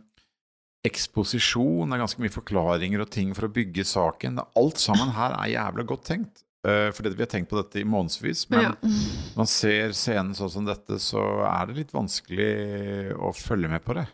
eksposisjon, 0.86 1.88
det 1.88 1.96
er 1.96 2.02
ganske 2.04 2.22
mye 2.22 2.34
forklaringer 2.34 3.02
og 3.02 3.10
ting 3.14 3.32
for 3.34 3.48
å 3.48 3.54
bygge 3.54 3.86
saken. 3.88 4.38
Alt 4.58 4.82
sammen 4.82 5.14
her 5.16 5.34
er 5.40 5.54
jævla 5.56 5.86
godt 5.88 6.06
tenkt. 6.12 6.44
Uh, 6.62 6.92
fordi 6.94 7.10
vi 7.16 7.24
har 7.24 7.30
tenkt 7.32 7.50
på 7.50 7.58
dette 7.58 7.80
i 7.80 7.88
månedsvis, 7.88 8.44
men 8.52 8.68
ja. 8.68 8.74
man 9.34 9.48
ser 9.50 9.96
scenen 9.98 10.36
sånn 10.38 10.52
som 10.52 10.68
dette, 10.68 11.00
så 11.02 11.24
er 11.48 11.66
det 11.66 11.80
litt 11.80 11.96
vanskelig 11.96 13.16
å 13.18 13.32
følge 13.34 13.72
med 13.72 13.82
på 13.82 13.96
det. 13.98 14.06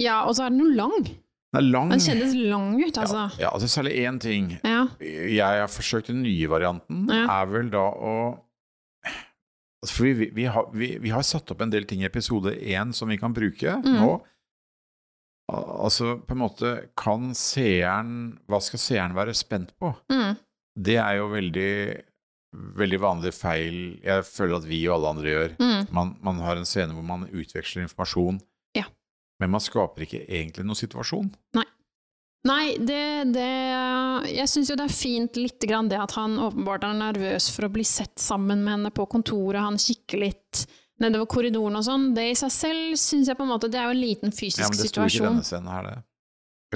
ja, 0.00 0.22
og 0.24 0.38
så 0.38 0.46
er 0.46 0.54
den 0.54 0.64
jo 0.64 0.70
lang. 0.72 1.10
Den 1.52 1.60
er 1.60 1.66
lang. 1.72 1.90
Den 1.92 2.00
kjennes 2.00 2.32
lang 2.48 2.68
ut, 2.80 2.96
altså. 3.02 3.26
Ja, 3.36 3.42
ja, 3.44 3.50
altså 3.52 3.68
særlig 3.68 3.92
én 4.06 4.18
ting. 4.20 4.46
Ja. 4.64 4.86
Jeg 5.00 5.60
har 5.60 5.68
forsøkt 5.68 6.06
den 6.08 6.22
nye 6.24 6.48
varianten, 6.48 7.06
Ja. 7.12 7.26
er 7.42 7.46
vel 7.52 7.68
da 7.70 7.82
å 7.92 8.14
altså, 9.82 9.92
For 9.96 10.04
vi, 10.04 10.30
vi, 10.32 10.44
har, 10.48 10.68
vi, 10.72 10.96
vi 11.02 11.10
har 11.12 11.22
satt 11.26 11.50
opp 11.52 11.60
en 11.60 11.70
del 11.74 11.84
ting 11.84 12.00
i 12.02 12.08
episode 12.08 12.54
én 12.56 12.92
som 12.94 13.08
vi 13.12 13.18
kan 13.20 13.34
bruke 13.34 13.76
Mm. 13.82 13.98
nå. 14.00 14.12
Altså, 15.52 16.14
på 16.24 16.32
en 16.32 16.38
måte, 16.40 16.68
kan 16.96 17.32
seeren 17.36 18.38
Hva 18.48 18.60
skal 18.62 18.78
seeren 18.80 19.14
være 19.16 19.34
spent 19.36 19.74
på? 19.78 19.90
Mm. 20.08 20.36
Det 20.80 20.96
er 20.96 21.18
jo 21.18 21.26
veldig, 21.28 21.72
veldig 22.78 23.00
vanlig 23.02 23.34
feil 23.36 23.98
jeg 24.00 24.24
føler 24.24 24.56
at 24.56 24.64
vi 24.70 24.78
og 24.88 24.94
alle 24.96 25.10
andre 25.12 25.34
gjør. 25.34 25.56
Mm. 25.60 25.92
Man, 25.92 26.14
man 26.24 26.40
har 26.46 26.56
en 26.56 26.64
scene 26.68 26.94
hvor 26.96 27.04
man 27.04 27.26
utveksler 27.28 27.84
informasjon. 27.84 28.40
Men 29.42 29.50
man 29.50 29.62
skaper 29.62 30.06
ikke 30.06 30.22
egentlig 30.22 30.64
noen 30.68 30.78
situasjon. 30.78 31.30
Nei, 32.42 32.74
det, 32.74 33.30
det 33.30 33.50
Jeg 34.34 34.50
syns 34.50 34.70
jo 34.72 34.74
det 34.78 34.88
er 34.88 34.94
fint 34.94 35.36
lite 35.38 35.68
grann 35.70 35.90
det 35.90 36.00
at 36.02 36.14
han 36.18 36.34
åpenbart 36.42 36.86
er 36.88 36.96
nervøs 36.98 37.46
for 37.54 37.68
å 37.68 37.72
bli 37.74 37.84
sett 37.86 38.18
sammen 38.18 38.64
med 38.64 38.76
henne 38.76 38.90
på 38.94 39.06
kontoret, 39.10 39.62
han 39.62 39.78
kikker 39.78 40.22
litt 40.24 40.64
nedover 41.02 41.28
korridoren 41.30 41.78
og 41.78 41.86
sånn. 41.86 42.10
Det 42.16 42.28
i 42.30 42.38
seg 42.38 42.54
selv 42.54 42.98
syns 43.00 43.30
jeg 43.30 43.38
på 43.38 43.46
en 43.46 43.50
måte 43.50 43.70
Det 43.70 43.78
er 43.78 43.88
jo 43.90 43.94
en 43.96 44.02
liten 44.02 44.34
fysisk 44.34 44.74
situasjon. 44.74 44.74
Ja, 44.74 44.74
men 44.74 44.82
det 44.82 44.90
sto 44.90 45.06
ikke 45.06 45.22
i 45.22 45.28
denne 45.28 45.46
scenen 45.46 45.72
her, 45.74 45.88
det. 45.88 45.96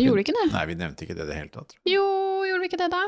Gjorde 0.02 0.20
det 0.20 0.26
ikke 0.26 0.37
det? 0.37 0.46
Nei, 0.52 0.64
vi 0.68 0.76
nevnte 0.82 1.06
ikke 1.06 1.16
det 1.16 1.25
i 1.25 1.30
det 1.30 1.38
hele 1.38 1.52
tatt. 1.54 1.76
Jo, 1.88 2.06
gjorde 2.46 2.62
vi 2.62 2.70
ikke 2.70 2.80
det 2.82 2.90
da? 2.92 3.04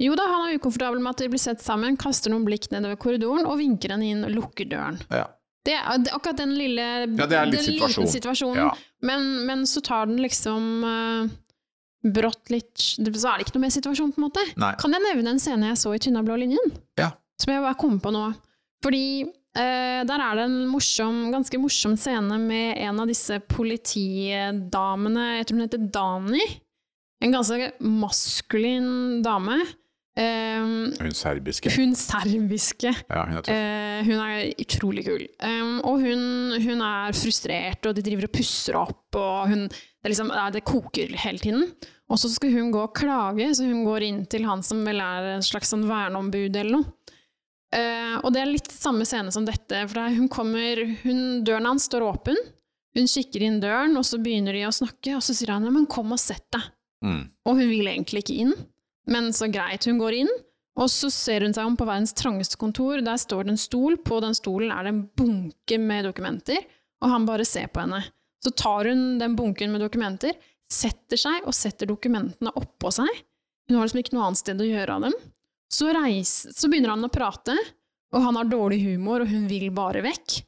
Jo 0.00 0.16
da, 0.16 0.26
han 0.28 0.46
er 0.46 0.58
ukomfortabel 0.58 1.00
med 1.00 1.14
at 1.14 1.22
de 1.22 1.30
blir 1.32 1.40
sett 1.40 1.62
sammen, 1.64 1.96
kaster 2.00 2.32
noen 2.32 2.44
blikk 2.44 2.68
nedover 2.72 2.98
korridoren 3.00 3.48
og 3.48 3.58
vinker 3.60 3.94
henne 3.94 4.10
inn 4.10 4.26
og 4.26 4.34
lukker 4.34 4.68
døren. 4.68 4.98
Ja. 5.08 5.26
Det 5.66 5.74
er, 5.74 6.04
akkurat 6.14 6.38
den 6.38 6.54
lille 6.54 6.84
Ja, 6.84 7.26
det 7.26 7.38
er 7.38 7.48
litt 7.50 7.58
den 7.58 7.66
situasjon. 7.66 8.04
liten 8.04 8.12
situasjonen. 8.12 8.60
ja. 8.62 8.70
Men, 9.06 9.26
men 9.48 9.66
så 9.68 9.82
tar 9.84 10.06
den 10.08 10.20
liksom 10.22 10.84
uh, 10.86 11.28
brått 12.06 12.52
litt 12.54 12.78
Så 12.78 13.02
er 13.02 13.40
det 13.40 13.46
ikke 13.46 13.56
noe 13.56 13.66
mer 13.66 13.74
situasjon, 13.74 14.12
på 14.14 14.22
en 14.22 14.26
måte. 14.28 14.44
Nei. 14.62 14.74
Kan 14.80 14.94
jeg 14.94 15.04
nevne 15.04 15.34
en 15.34 15.42
scene 15.42 15.72
jeg 15.72 15.80
så 15.82 15.94
i 15.96 16.02
Tynna 16.02 16.22
blå 16.26 16.38
linjen? 16.40 16.76
Ja. 17.00 17.12
Som 17.42 17.52
jeg 17.52 17.64
bare 17.64 17.78
kom 17.80 17.98
på 18.02 18.12
nå. 18.14 18.28
Fordi 18.84 19.06
uh, 19.26 20.02
der 20.06 20.22
er 20.28 20.38
det 20.38 20.46
en 20.46 20.60
morsom, 20.70 21.26
ganske 21.34 21.60
morsom 21.60 21.96
scene 22.00 22.38
med 22.42 22.78
en 22.86 23.02
av 23.02 23.10
disse 23.10 23.40
politidamene, 23.50 25.26
jeg 25.40 25.48
tror 25.48 25.58
hun 25.58 25.66
heter 25.66 25.90
Dani. 25.98 26.46
En 27.24 27.32
ganske 27.32 27.72
maskulin 27.80 29.22
dame. 29.24 29.62
Eh, 30.16 30.62
Hun 30.96 31.12
serbiske. 31.12 31.68
hun 31.76 31.92
serbiske. 31.94 32.92
Ja, 33.10 33.24
hun 33.28 33.36
er. 33.36 33.50
Eh, 33.52 34.04
hun 34.06 34.20
er 34.24 34.54
utrolig 34.62 35.04
kul. 35.04 35.26
Um, 35.44 35.74
og 35.84 36.00
hun, 36.00 36.22
hun 36.64 36.80
er 36.80 37.12
frustrert, 37.12 37.84
og 37.84 37.96
de 37.98 38.04
driver 38.06 38.24
og 38.28 38.32
pusser 38.32 38.78
opp, 38.80 39.18
og 39.20 39.50
hun, 39.50 39.66
det, 39.68 40.08
liksom, 40.12 40.32
det 40.54 40.64
koker 40.64 41.12
hele 41.20 41.38
tiden. 41.42 41.66
Og 42.08 42.20
så 42.22 42.30
skal 42.32 42.54
hun 42.54 42.70
gå 42.72 42.80
og 42.86 42.94
klage, 42.96 43.50
så 43.58 43.66
hun 43.66 43.84
går 43.84 44.06
inn 44.06 44.22
til 44.30 44.46
han 44.48 44.62
som 44.64 44.84
vel 44.86 45.02
er 45.02 45.34
en 45.34 45.44
slags 45.44 45.72
sånn 45.74 45.84
verneombud 45.88 46.56
eller 46.56 46.78
noe. 46.78 46.92
Uh, 47.74 48.16
og 48.22 48.30
det 48.32 48.40
er 48.40 48.48
litt 48.48 48.70
samme 48.72 49.04
scene 49.04 49.32
som 49.34 49.44
dette, 49.44 49.82
for 49.90 49.98
det 49.98 50.16
hun 50.16 50.30
kommer, 50.32 50.80
døren 51.44 51.66
hans 51.66 51.88
står 51.90 52.04
åpen, 52.06 52.38
hun 52.96 53.10
kikker 53.10 53.42
inn 53.44 53.58
døren, 53.60 53.98
og 53.98 54.06
så 54.08 54.16
begynner 54.22 54.56
de 54.56 54.62
å 54.64 54.72
snakke, 54.72 55.18
og 55.18 55.20
så 55.26 55.34
sier 55.36 55.52
han, 55.52 55.66
ja, 55.66 55.72
men 55.74 55.84
kom 55.90 56.14
og 56.14 56.22
sett 56.22 56.46
deg. 56.54 56.70
Mm. 57.04 57.20
Og 57.44 57.58
hun 57.58 57.68
vil 57.68 57.90
egentlig 57.90 58.22
ikke 58.24 58.38
inn, 58.46 58.54
men 59.10 59.32
så 59.36 59.48
greit, 59.52 59.86
hun 59.86 60.00
går 60.00 60.20
inn. 60.22 60.32
Og 60.76 60.90
så 60.92 61.08
ser 61.12 61.46
hun 61.46 61.54
seg 61.56 61.64
om 61.64 61.76
på 61.78 61.86
verdens 61.88 62.12
trangeste 62.16 62.58
kontor. 62.60 63.00
Der 63.04 63.16
står 63.20 63.46
det 63.46 63.54
en 63.54 63.60
stol. 63.60 63.96
På 64.04 64.18
den 64.20 64.36
stolen 64.36 64.72
er 64.74 64.84
det 64.84 64.92
en 64.92 65.04
bunke 65.16 65.78
med 65.80 66.04
dokumenter, 66.04 66.58
og 67.00 67.14
han 67.14 67.28
bare 67.28 67.46
ser 67.48 67.70
på 67.72 67.80
henne. 67.84 68.02
Så 68.44 68.52
tar 68.52 68.90
hun 68.90 69.16
den 69.18 69.38
bunken 69.38 69.72
med 69.72 69.80
dokumenter, 69.80 70.36
setter 70.70 71.18
seg 71.18 71.46
og 71.46 71.56
setter 71.56 71.88
dokumentene 71.88 72.52
oppå 72.58 72.92
seg. 72.92 73.08
Hun 73.66 73.78
har 73.78 73.86
liksom 73.86 74.02
ikke 74.02 74.14
noe 74.18 74.28
annet 74.28 74.42
sted 74.42 74.60
å 74.60 74.68
gjøre 74.68 74.98
av 74.98 75.08
dem. 75.08 75.16
Så, 75.72 75.88
reiser, 75.94 76.52
så 76.54 76.68
begynner 76.70 76.92
han 76.92 77.08
å 77.08 77.10
prate, 77.10 77.56
og 78.14 78.22
han 78.22 78.36
har 78.38 78.50
dårlig 78.50 78.82
humor, 78.84 79.24
og 79.24 79.32
hun 79.32 79.48
vil 79.50 79.72
bare 79.74 80.04
vekk. 80.04 80.42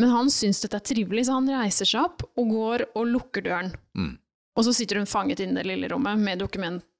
Men 0.00 0.14
han 0.14 0.30
syns 0.32 0.62
dette 0.62 0.78
er 0.78 0.86
trivelig, 0.86 1.26
så 1.26 1.36
han 1.36 1.50
reiser 1.50 1.88
seg 1.88 2.06
opp 2.06 2.24
og 2.30 2.54
går 2.54 2.86
og 2.94 3.10
lukker 3.10 3.44
døren. 3.44 3.74
Mm. 3.98 4.14
Og 4.54 4.66
så 4.66 4.72
sitter 4.74 5.02
hun 5.02 5.10
fanget 5.10 5.42
inne 5.44 5.58
i 5.58 5.62
det 5.62 5.68
lille 5.72 5.90
rommet 5.90 6.20
med 6.22 6.40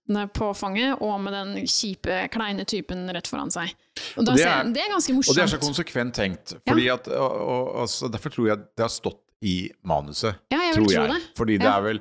dokumentene 0.09 0.29
på 0.33 0.55
fanget, 0.57 0.99
og 1.01 1.21
med 1.21 1.33
den 1.33 1.67
kjipe, 1.67 2.29
kleine 2.31 2.65
typen 2.67 3.09
rett 3.13 3.27
foran 3.27 3.51
seg. 3.51 3.73
Og 4.19 4.25
da 4.27 4.33
Og 4.33 4.37
det 4.37 4.43
ser 4.45 4.51
er- 4.51 4.73
det 4.73 4.83
er 4.83 4.91
ganske 4.93 5.13
Og 5.17 5.35
det 5.35 5.43
er 5.43 5.47
så 5.47 5.59
konsekvent 5.61 6.15
tenkt. 6.15 6.55
Fordi 6.69 6.89
at, 6.89 7.09
og, 7.09 7.31
og, 7.33 7.81
altså, 7.83 8.09
derfor 8.11 8.31
tror 8.31 8.47
jeg 8.49 8.59
det 8.59 8.81
har 8.85 8.89
stått 8.89 9.21
i 9.43 9.71
manuset. 9.85 10.35
ja, 10.51 10.59
jeg 10.71 10.75
tror 10.75 10.85
tro 10.87 10.93
jeg. 10.93 11.09
det. 11.11 11.23
Fordi 11.37 11.53
det 11.59 11.65
Ja. 11.65 11.77
er 11.79 11.83
vel 11.83 12.01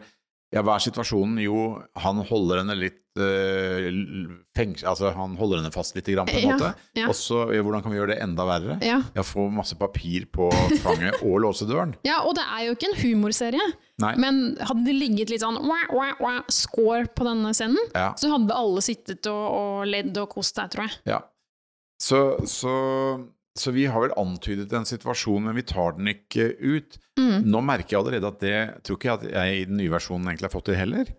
Ja, 0.53 0.62
hva 0.62 0.75
er 0.77 0.83
situasjonen? 0.86 1.39
Jo, 1.41 1.81
han 1.98 2.19
holder 2.29 2.60
henne 2.62 2.75
litt 2.77 3.00
uh, 3.17 3.88
fengs... 4.55 4.83
Altså, 4.86 5.10
han 5.17 5.33
holder 5.39 5.60
henne 5.63 5.72
fast 5.74 5.95
litt, 5.98 6.05
grann, 6.13 6.29
på 6.29 6.38
en 6.38 6.45
Ja, 6.45 6.53
måte. 6.60 6.69
ja. 7.00 7.07
Og 7.10 7.17
så, 7.17 7.39
hvordan 7.50 7.81
kan 7.81 7.93
vi 7.93 7.98
gjøre 7.98 8.13
det 8.13 8.19
enda 8.22 8.45
verre? 8.48 8.77
Ja. 8.86 9.00
Ja, 9.17 9.25
få 9.25 9.48
masse 9.53 9.77
papir 9.79 10.27
på 10.33 10.51
fanget 10.86 11.19
og 11.25 11.39
låse 11.43 11.65
døren. 11.69 11.95
ja, 12.10 12.19
og 12.22 12.38
det 12.38 12.45
er 12.45 12.67
jo 12.67 12.77
ikke 12.77 12.91
en 12.91 12.98
humorserie, 13.01 13.67
Nei. 14.03 14.13
men 14.22 14.41
hadde 14.62 14.86
det 14.88 14.95
ligget 15.00 15.33
litt 15.33 15.41
sånn 15.43 15.57
wah, 15.65 15.86
wah, 15.93 16.13
wah, 16.22 16.39
score 16.53 17.05
på 17.17 17.25
denne 17.27 17.51
scenen, 17.57 17.91
så 17.93 18.31
hadde 18.38 18.55
alle 18.57 18.86
sittet 18.86 19.29
og, 19.31 19.45
og 19.57 19.88
ledd 19.89 20.17
og 20.22 20.29
kost 20.38 20.57
seg, 20.62 20.69
tror 20.74 20.88
jeg. 20.89 21.00
ja. 21.15 21.22
Så, 22.03 22.17
så, 22.51 22.72
så 23.60 23.72
vi 23.72 23.86
har 23.86 24.01
vel 24.01 24.13
antydet 24.17 24.72
en 24.74 24.86
situasjon, 24.89 25.43
men 25.45 25.53
vi 25.55 25.62
tar 25.69 25.93
den 26.00 26.07
ikke 26.10 26.48
ut. 26.57 26.95
Mm. 27.19 27.43
Nå 27.45 27.60
merker 27.62 27.93
jeg 27.93 28.00
allerede 28.00 28.25
at 28.31 28.39
det 28.41 28.60
tror 28.88 28.98
ikke 28.98 29.10
jeg 29.12 29.19
at 29.19 29.25
jeg 29.36 29.57
i 29.60 29.65
den 29.69 29.77
nye 29.77 29.91
versjonen 29.93 30.25
egentlig 30.31 30.48
har 30.48 30.53
fått 30.55 30.65
til 30.72 30.77
heller. 30.79 31.12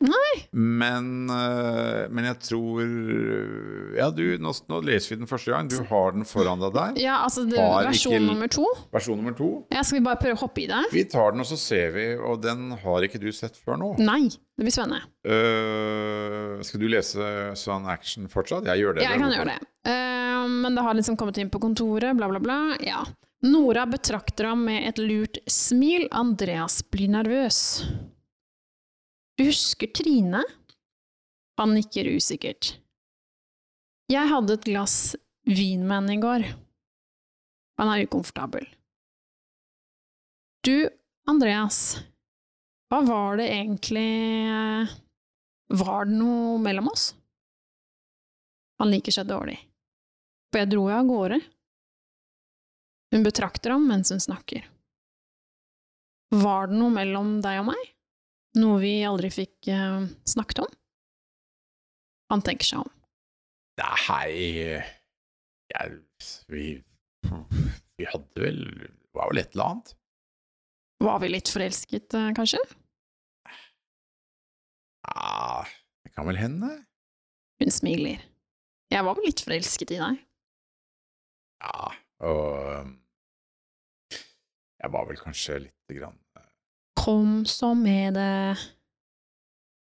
Men, 0.51 1.31
øh, 1.31 2.09
men 2.11 2.27
jeg 2.27 2.39
tror 2.43 2.81
Ja, 3.95 4.09
du, 4.11 4.25
nå, 4.43 4.51
nå 4.71 4.81
leser 4.83 5.15
vi 5.15 5.21
den 5.21 5.31
første 5.31 5.55
gang. 5.55 5.71
Du 5.71 5.79
har 5.87 6.17
den 6.17 6.27
foran 6.27 6.59
deg 6.65 6.75
der. 6.75 6.99
Ja, 7.05 7.21
altså 7.23 7.45
det, 7.47 7.59
versjon 7.61 8.17
ikke- 8.19 8.27
nummer 8.27 8.51
to. 8.51 8.67
Versjon 8.93 9.23
nummer 9.23 9.37
to. 9.39 9.51
Ja, 9.71 9.83
skal 9.87 10.01
vi 10.01 10.05
bare 10.09 10.19
prøve 10.19 10.35
å 10.35 10.43
hoppe 10.43 10.65
i 10.65 10.67
det? 10.67 10.83
Vi 10.91 11.05
tar 11.05 11.31
den, 11.31 11.41
og 11.41 11.47
så 11.47 11.57
ser 11.61 11.95
vi. 11.95 12.09
Og 12.19 12.43
den 12.43 12.73
har 12.83 13.07
ikke 13.07 13.21
du 13.23 13.31
sett 13.31 13.55
før 13.55 13.79
nå. 13.79 13.93
Nei, 14.03 14.27
det 14.59 14.67
blir 14.67 14.75
spennende. 14.75 15.07
Uh, 15.23 16.59
skal 16.67 16.83
du 16.83 16.89
lese 16.91 17.31
sånn 17.55 17.87
Action 17.87 18.27
fortsatt? 18.27 18.67
Jeg 18.67 18.83
gjør 18.83 18.99
det. 18.99 19.07
Ja, 19.07 19.15
jeg 19.15 19.23
kan 19.23 19.31
gjøre 19.39 19.55
det. 19.55 19.61
Eh, 20.65 20.67
men 20.67 20.75
det 20.75 20.83
har 20.83 20.95
liksom 20.95 21.17
kommet 21.17 21.39
inn 21.39 21.51
på 21.51 21.61
kontoret, 21.61 22.17
bla, 22.17 22.29
bla, 22.29 22.41
bla. 22.41 22.77
Ja. 22.81 23.07
Nora 23.43 23.87
betrakter 23.87 24.45
ham 24.45 24.65
med 24.65 24.89
et 24.89 24.99
lurt 24.99 25.39
smil. 25.47 26.09
Andreas 26.11 26.91
blir 26.91 27.09
nervøs. 27.09 27.85
Du 29.37 29.45
husker 29.45 29.87
Trine? 29.87 30.45
Han 31.57 31.75
nikker 31.75 32.09
usikkert. 32.17 32.79
Jeg 34.09 34.29
hadde 34.29 34.55
et 34.55 34.65
glass 34.65 35.17
vin 35.45 35.87
med 35.87 35.97
henne 35.97 36.15
i 36.17 36.23
går. 36.23 36.47
Han 37.79 37.91
er 37.91 38.07
ukomfortabel. 38.07 38.67
Du, 40.65 40.89
Andreas, 41.29 42.01
hva 42.89 43.03
var 43.05 43.37
det 43.37 43.51
egentlig 43.53 44.89
Var 45.69 46.05
det 46.09 46.17
noe 46.17 46.59
mellom 46.63 46.89
oss? 46.89 47.15
Han 48.81 48.91
liker 48.93 49.13
seg 49.13 49.29
dårlig. 49.29 49.59
For 50.55 50.63
jeg 50.63 50.71
dro 50.71 50.85
jo 50.87 50.95
av 50.95 51.09
gårde. 51.09 51.41
Hun 53.11 53.25
betrakter 53.27 53.73
ham 53.75 53.89
mens 53.91 54.13
hun 54.15 54.21
snakker. 54.23 54.63
Var 56.31 56.69
det 56.71 56.77
noe 56.79 56.95
mellom 56.95 57.41
deg 57.43 57.59
og 57.59 57.73
meg? 57.73 57.81
Noe 58.63 58.77
vi 58.79 58.93
aldri 59.03 59.33
fikk 59.35 59.67
eh, 59.75 60.05
snakket 60.31 60.61
om? 60.63 60.69
Han 62.31 62.45
tenker 62.47 62.69
seg 62.69 62.85
om. 62.85 62.93
Nei 63.83 64.31
jeg, 65.75 65.97
vi, 66.47 66.67
vi 67.99 68.07
hadde 68.07 68.45
vel 68.45 68.61
Det 68.79 69.19
var 69.19 69.33
vel 69.33 69.41
et 69.43 69.57
eller 69.57 69.73
annet. 69.73 69.91
Var 71.03 71.19
vi 71.25 71.31
litt 71.33 71.51
forelsket, 71.51 72.15
eh, 72.15 72.29
kanskje? 72.39 72.61
Ja, 75.11 75.65
det 76.07 76.15
kan 76.15 76.31
vel 76.31 76.39
hende. 76.39 76.71
Hun 77.59 77.75
smiler. 77.75 78.23
Jeg 78.95 79.03
var 79.03 79.19
vel 79.19 79.27
litt 79.33 79.43
forelsket 79.43 79.97
i 79.97 79.99
deg. 79.99 80.23
Ja, 81.65 81.89
og 82.29 82.91
Jeg 84.83 84.93
var 84.93 85.09
vel 85.09 85.17
kanskje 85.21 85.63
lite 85.65 85.97
grann 85.97 86.19
Kom 87.01 87.45
så 87.49 87.73
med 87.77 88.15
det 88.19 88.57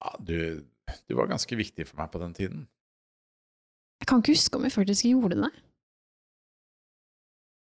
Ja, 0.03 0.13
du, 0.19 0.61
du 1.09 1.15
var 1.17 1.31
ganske 1.31 1.57
viktig 1.57 1.87
for 1.89 1.99
meg 2.01 2.11
på 2.13 2.21
den 2.21 2.33
tiden. 2.37 2.63
Jeg 4.01 4.09
kan 4.09 4.19
ikke 4.19 4.33
huske 4.35 4.59
om 4.59 4.65
vi 4.65 4.71
faktisk 4.73 5.05
gjorde 5.07 5.37
det. 5.45 5.51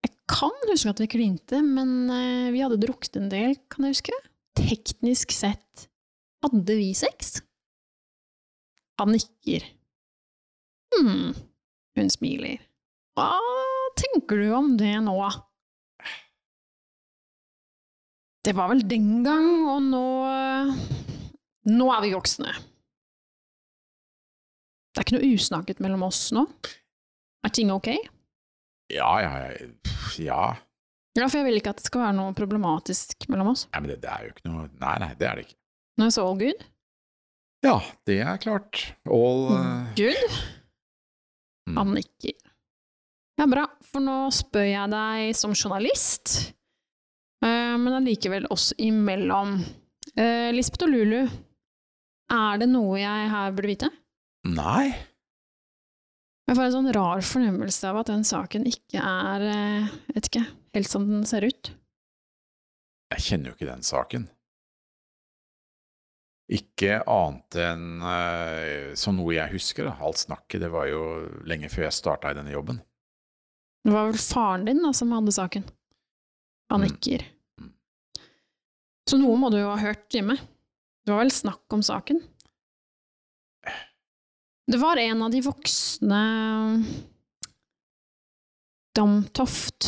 Jeg 0.04 0.12
kan 0.28 0.58
huske 0.68 0.92
at 0.92 1.00
vi 1.00 1.08
klinte, 1.14 1.62
men 1.64 2.10
eh, 2.12 2.50
vi 2.52 2.60
hadde 2.66 2.82
drukket 2.82 3.16
en 3.22 3.30
del, 3.32 3.56
kan 3.72 3.88
jeg 3.88 3.96
huske. 3.96 4.18
Teknisk 4.60 5.32
sett 5.32 5.88
hadde 6.44 6.76
vi 6.76 6.90
sex. 6.98 7.38
Han 9.00 9.14
nikker. 9.16 9.64
Hm, 10.98 11.32
hun 11.96 12.12
smiler. 12.12 12.60
Hva 13.16 13.32
tenker 13.98 14.42
du 14.42 14.48
om 14.56 14.74
det 14.80 14.96
nå? 15.06 15.18
Det 18.48 18.54
var 18.56 18.72
vel 18.72 18.86
den 18.88 19.24
gang, 19.26 19.48
og 19.68 19.82
nå 19.90 20.06
Nå 21.68 21.88
er 21.92 22.04
vi 22.06 22.14
voksne. 22.14 22.54
Det 24.96 25.02
er 25.02 25.04
ikke 25.04 25.18
noe 25.18 25.34
usnakket 25.36 25.82
mellom 25.84 26.06
oss 26.08 26.22
nå. 26.32 26.46
Er 27.44 27.52
ting 27.52 27.74
ok? 27.74 27.90
Ja, 28.94 29.10
ja, 29.20 29.34
ja, 29.44 29.68
ja. 30.24 30.40
Ja, 31.18 31.26
for 31.28 31.42
jeg 31.42 31.48
vil 31.50 31.60
ikke 31.60 31.74
at 31.74 31.82
det 31.82 31.90
skal 31.90 32.06
være 32.06 32.16
noe 32.22 32.34
problematisk 32.38 33.28
mellom 33.28 33.52
oss. 33.52 33.66
Nei, 33.74 33.84
men 33.84 33.92
det, 33.92 34.00
det 34.06 34.14
er 34.14 34.26
jo 34.26 34.32
ikke 34.32 34.48
noe 34.48 34.66
Nei, 34.80 34.96
nei, 35.04 35.12
det 35.20 35.28
er 35.28 35.40
det 35.40 35.46
ikke. 35.48 35.58
Nå 35.98 36.08
er 36.08 36.16
så 36.16 36.26
all 36.30 36.40
good. 36.40 36.66
Ja, 37.66 37.76
det 38.08 38.18
er 38.22 38.42
klart. 38.42 38.84
All 39.10 39.48
uh... 39.50 39.88
Good? 39.98 40.38
mm. 41.68 41.80
Han 41.82 41.96
nikker. 41.98 42.38
Ja, 43.38 43.46
bra, 43.46 43.68
for 43.86 44.02
nå 44.02 44.32
spør 44.34 44.66
jeg 44.66 44.90
deg 44.90 45.36
som 45.38 45.52
journalist, 45.54 46.56
eh, 47.46 47.76
men 47.78 47.94
allikevel 48.00 48.48
oss 48.50 48.72
imellom. 48.82 49.60
Eh, 50.18 50.50
Lisbeth 50.56 50.88
og 50.88 50.90
Lulu, 50.90 51.20
er 52.34 52.58
det 52.58 52.68
noe 52.72 52.98
jeg 52.98 53.30
her 53.30 53.54
burde 53.54 53.70
vite? 53.70 53.92
Nei. 54.50 54.90
Jeg 56.48 56.58
får 56.58 56.64
en 56.64 56.76
sånn 56.80 56.90
rar 56.98 57.22
fornemmelse 57.28 57.92
av 57.92 58.02
at 58.02 58.10
den 58.10 58.26
saken 58.26 58.66
ikke 58.72 59.06
er 59.06 59.48
eh, 59.52 59.94
vet 60.16 60.32
ikke, 60.32 60.44
helt 60.74 60.90
som 60.90 61.06
den 61.06 61.30
ser 61.30 61.46
ut. 61.46 61.72
Jeg 63.14 63.26
kjenner 63.28 63.52
jo 63.52 63.60
ikke 63.60 63.70
den 63.70 63.86
saken. 63.86 64.28
Ikke 66.58 67.04
annet 67.06 67.58
enn 67.60 68.94
som 69.00 69.18
noe 69.20 69.34
jeg 69.36 69.52
husker. 69.52 69.90
Alt 69.92 70.24
snakket, 70.24 70.62
det 70.64 70.70
var 70.72 70.88
jo 70.88 71.02
lenge 71.48 71.70
før 71.70 71.90
jeg 71.90 72.00
starta 72.00 72.32
i 72.32 72.38
denne 72.40 72.56
jobben. 72.56 72.80
Det 73.88 73.94
var 73.96 74.10
vel 74.10 74.20
faren 74.20 74.66
din 74.68 74.82
da, 74.84 74.90
som 74.94 75.12
hadde 75.16 75.32
saken? 75.32 75.64
Han 76.70 76.82
Mm. 76.82 76.88
nikker. 76.90 77.22
Mm. 77.62 77.70
Så 79.08 79.18
noe 79.22 79.38
må 79.40 79.48
du 79.54 79.62
jo 79.62 79.70
ha 79.70 79.78
hørt 79.80 80.10
hjemme? 80.12 80.36
Det 81.06 81.14
var 81.14 81.22
vel 81.24 81.32
snakk 81.32 81.72
om 81.72 81.80
saken? 81.88 82.20
Det 84.68 84.80
var 84.82 84.98
en 85.00 85.22
av 85.24 85.32
de 85.32 85.40
voksne 85.46 86.20
Damtoft. 88.98 89.88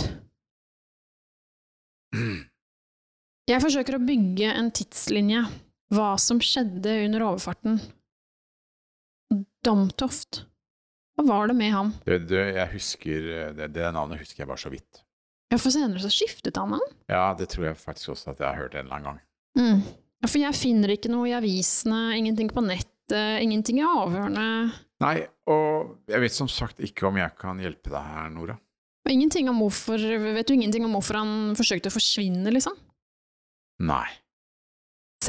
Jeg 3.50 3.62
forsøker 3.64 3.98
å 3.98 4.06
bygge 4.06 4.52
en 4.54 4.70
tidslinje. 4.72 5.42
Hva 5.92 6.12
som 6.22 6.40
skjedde 6.40 6.94
under 7.08 7.26
overfarten. 7.26 7.80
Damtoft. 9.66 10.44
Hva 11.20 11.26
var 11.28 11.50
det 11.52 11.56
med 11.60 11.74
ham? 11.76 11.90
Det, 12.06 12.22
det, 12.30 12.44
jeg 12.56 12.72
husker, 12.78 13.26
det, 13.58 13.66
det 13.76 13.88
navnet 13.92 14.22
husker 14.22 14.46
jeg 14.46 14.48
bare 14.48 14.62
så 14.62 14.72
vidt. 14.72 15.02
Ja, 15.52 15.58
for 15.60 15.74
senere 15.74 16.00
så 16.00 16.12
skiftet 16.14 16.56
han 16.62 16.72
navn. 16.72 16.94
Ja, 17.12 17.34
det 17.36 17.50
tror 17.52 17.66
jeg 17.68 17.80
faktisk 17.82 18.14
også 18.14 18.32
at 18.32 18.40
jeg 18.40 18.48
har 18.48 18.56
hørt 18.62 18.78
en 18.78 18.86
eller 18.86 18.96
annen 18.96 19.10
gang. 19.10 19.20
Mm. 19.60 19.82
Ja, 20.24 20.30
for 20.30 20.40
jeg 20.40 20.56
finner 20.56 20.94
ikke 20.94 21.12
noe 21.12 21.28
i 21.28 21.36
avisene, 21.36 22.00
ingenting 22.16 22.52
på 22.54 22.64
nettet, 22.64 23.42
ingenting 23.44 23.82
i 23.82 23.88
avhørene. 23.88 24.48
Nei, 25.04 25.16
og 25.52 25.98
jeg 26.12 26.24
vet 26.24 26.36
som 26.38 26.48
sagt 26.52 26.80
ikke 26.86 27.10
om 27.10 27.20
jeg 27.20 27.36
kan 27.40 27.60
hjelpe 27.60 27.92
deg 27.92 28.10
her, 28.14 28.32
Nora. 28.32 28.56
Og 29.08 29.12
ingenting 29.12 29.52
om 29.52 29.60
hvorfor, 29.64 30.00
vet 30.38 30.48
du 30.48 30.56
ingenting 30.56 30.88
om 30.88 30.96
hvorfor 30.96 31.20
han 31.20 31.36
forsøkte 31.60 31.92
å 31.92 31.98
forsvinne, 31.98 32.52
liksom? 32.56 32.80
Nei. 33.90 34.08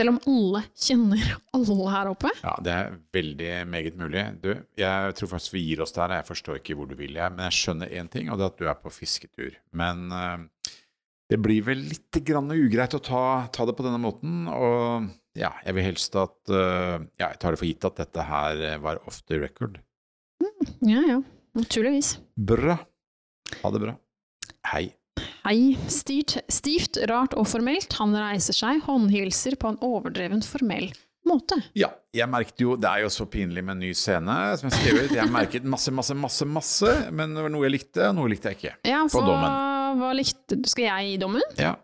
Selv 0.00 0.14
om 0.14 0.20
alle 0.32 0.62
kjenner 0.80 1.32
alle 1.52 1.90
her 1.92 2.08
oppe? 2.08 2.30
Ja, 2.40 2.54
det 2.64 2.72
er 2.72 2.94
veldig 3.12 3.48
meget 3.68 3.98
mulig. 4.00 4.22
Du, 4.40 4.54
jeg 4.80 5.16
tror 5.18 5.28
faktisk 5.34 5.52
vi 5.58 5.64
gir 5.66 5.82
oss 5.84 5.92
der. 5.92 6.14
Jeg 6.16 6.24
forstår 6.30 6.56
ikke 6.56 6.76
hvor 6.78 6.88
du 6.88 6.94
vil, 6.96 7.18
jeg, 7.18 7.34
men 7.34 7.44
jeg 7.44 7.58
skjønner 7.58 7.92
én 8.00 8.08
ting, 8.08 8.30
og 8.32 8.40
det 8.40 8.46
er 8.46 8.54
at 8.54 8.62
du 8.62 8.70
er 8.70 8.78
på 8.80 8.92
fisketur. 8.94 9.58
Men 9.76 10.06
uh, 10.08 10.72
det 11.28 11.36
blir 11.44 11.66
vel 11.66 11.84
litt 11.90 12.16
grann 12.24 12.48
ugreit 12.54 12.96
å 12.96 13.02
ta, 13.04 13.24
ta 13.52 13.66
det 13.68 13.76
på 13.76 13.84
denne 13.84 14.00
måten, 14.00 14.46
og 14.48 15.10
ja, 15.36 15.52
jeg 15.66 15.76
vil 15.76 15.86
helst 15.90 16.16
at 16.18 16.38
uh, 16.48 16.96
Ja, 17.20 17.28
jeg 17.28 17.36
tar 17.42 17.52
det 17.52 17.60
for 17.60 17.68
gitt 17.68 17.84
at 17.90 18.00
dette 18.00 18.24
her 18.30 18.64
var 18.80 19.02
off 19.04 19.20
the 19.28 19.36
record. 19.42 19.82
Ja, 20.80 21.04
ja. 21.04 21.20
Naturligvis. 21.60 22.14
Bra. 22.40 22.78
Ha 23.60 23.74
det 23.76 23.84
bra. 23.84 23.98
Hei. 24.72 24.86
Hei. 25.44 25.76
Styrt, 25.88 26.36
stivt, 26.52 26.98
rart 27.08 27.32
og 27.38 27.46
formelt. 27.48 27.94
Han 28.00 28.12
reiser 28.16 28.56
seg, 28.56 28.82
håndhilser 28.86 29.56
på 29.60 29.70
en 29.72 29.78
overdreven 29.84 30.42
formell 30.44 30.90
måte. 31.28 31.56
Ja, 31.78 31.90
jeg 32.16 32.26
merket 32.32 32.62
jo 32.64 32.72
Det 32.80 32.88
er 32.90 33.04
jo 33.04 33.10
så 33.12 33.26
pinlig 33.30 33.62
med 33.62 33.76
en 33.76 33.82
ny 33.84 33.90
scene 33.96 34.36
som 34.58 34.68
jeg 34.70 34.76
skrev 34.78 35.02
ut. 35.04 35.14
Jeg 35.16 35.30
merket 35.32 35.66
masse, 35.68 35.92
masse, 35.94 36.16
masse, 36.18 36.48
masse, 36.48 36.94
men 37.14 37.36
det 37.36 37.44
var 37.46 37.52
noe 37.54 37.66
jeg 37.68 37.76
likte, 37.78 38.08
og 38.10 38.16
noe 38.18 38.32
likte 38.32 38.50
jeg 38.52 38.58
ikke. 38.60 38.74
Ja, 38.90 39.02
På 39.12 39.22
dommen. 39.24 40.00
hva 40.00 40.10
likte? 40.16 40.58
Skal 40.68 40.88
jeg 40.88 41.12
gi 41.12 41.20
dommen? 41.22 41.44
Ja. 41.60 41.76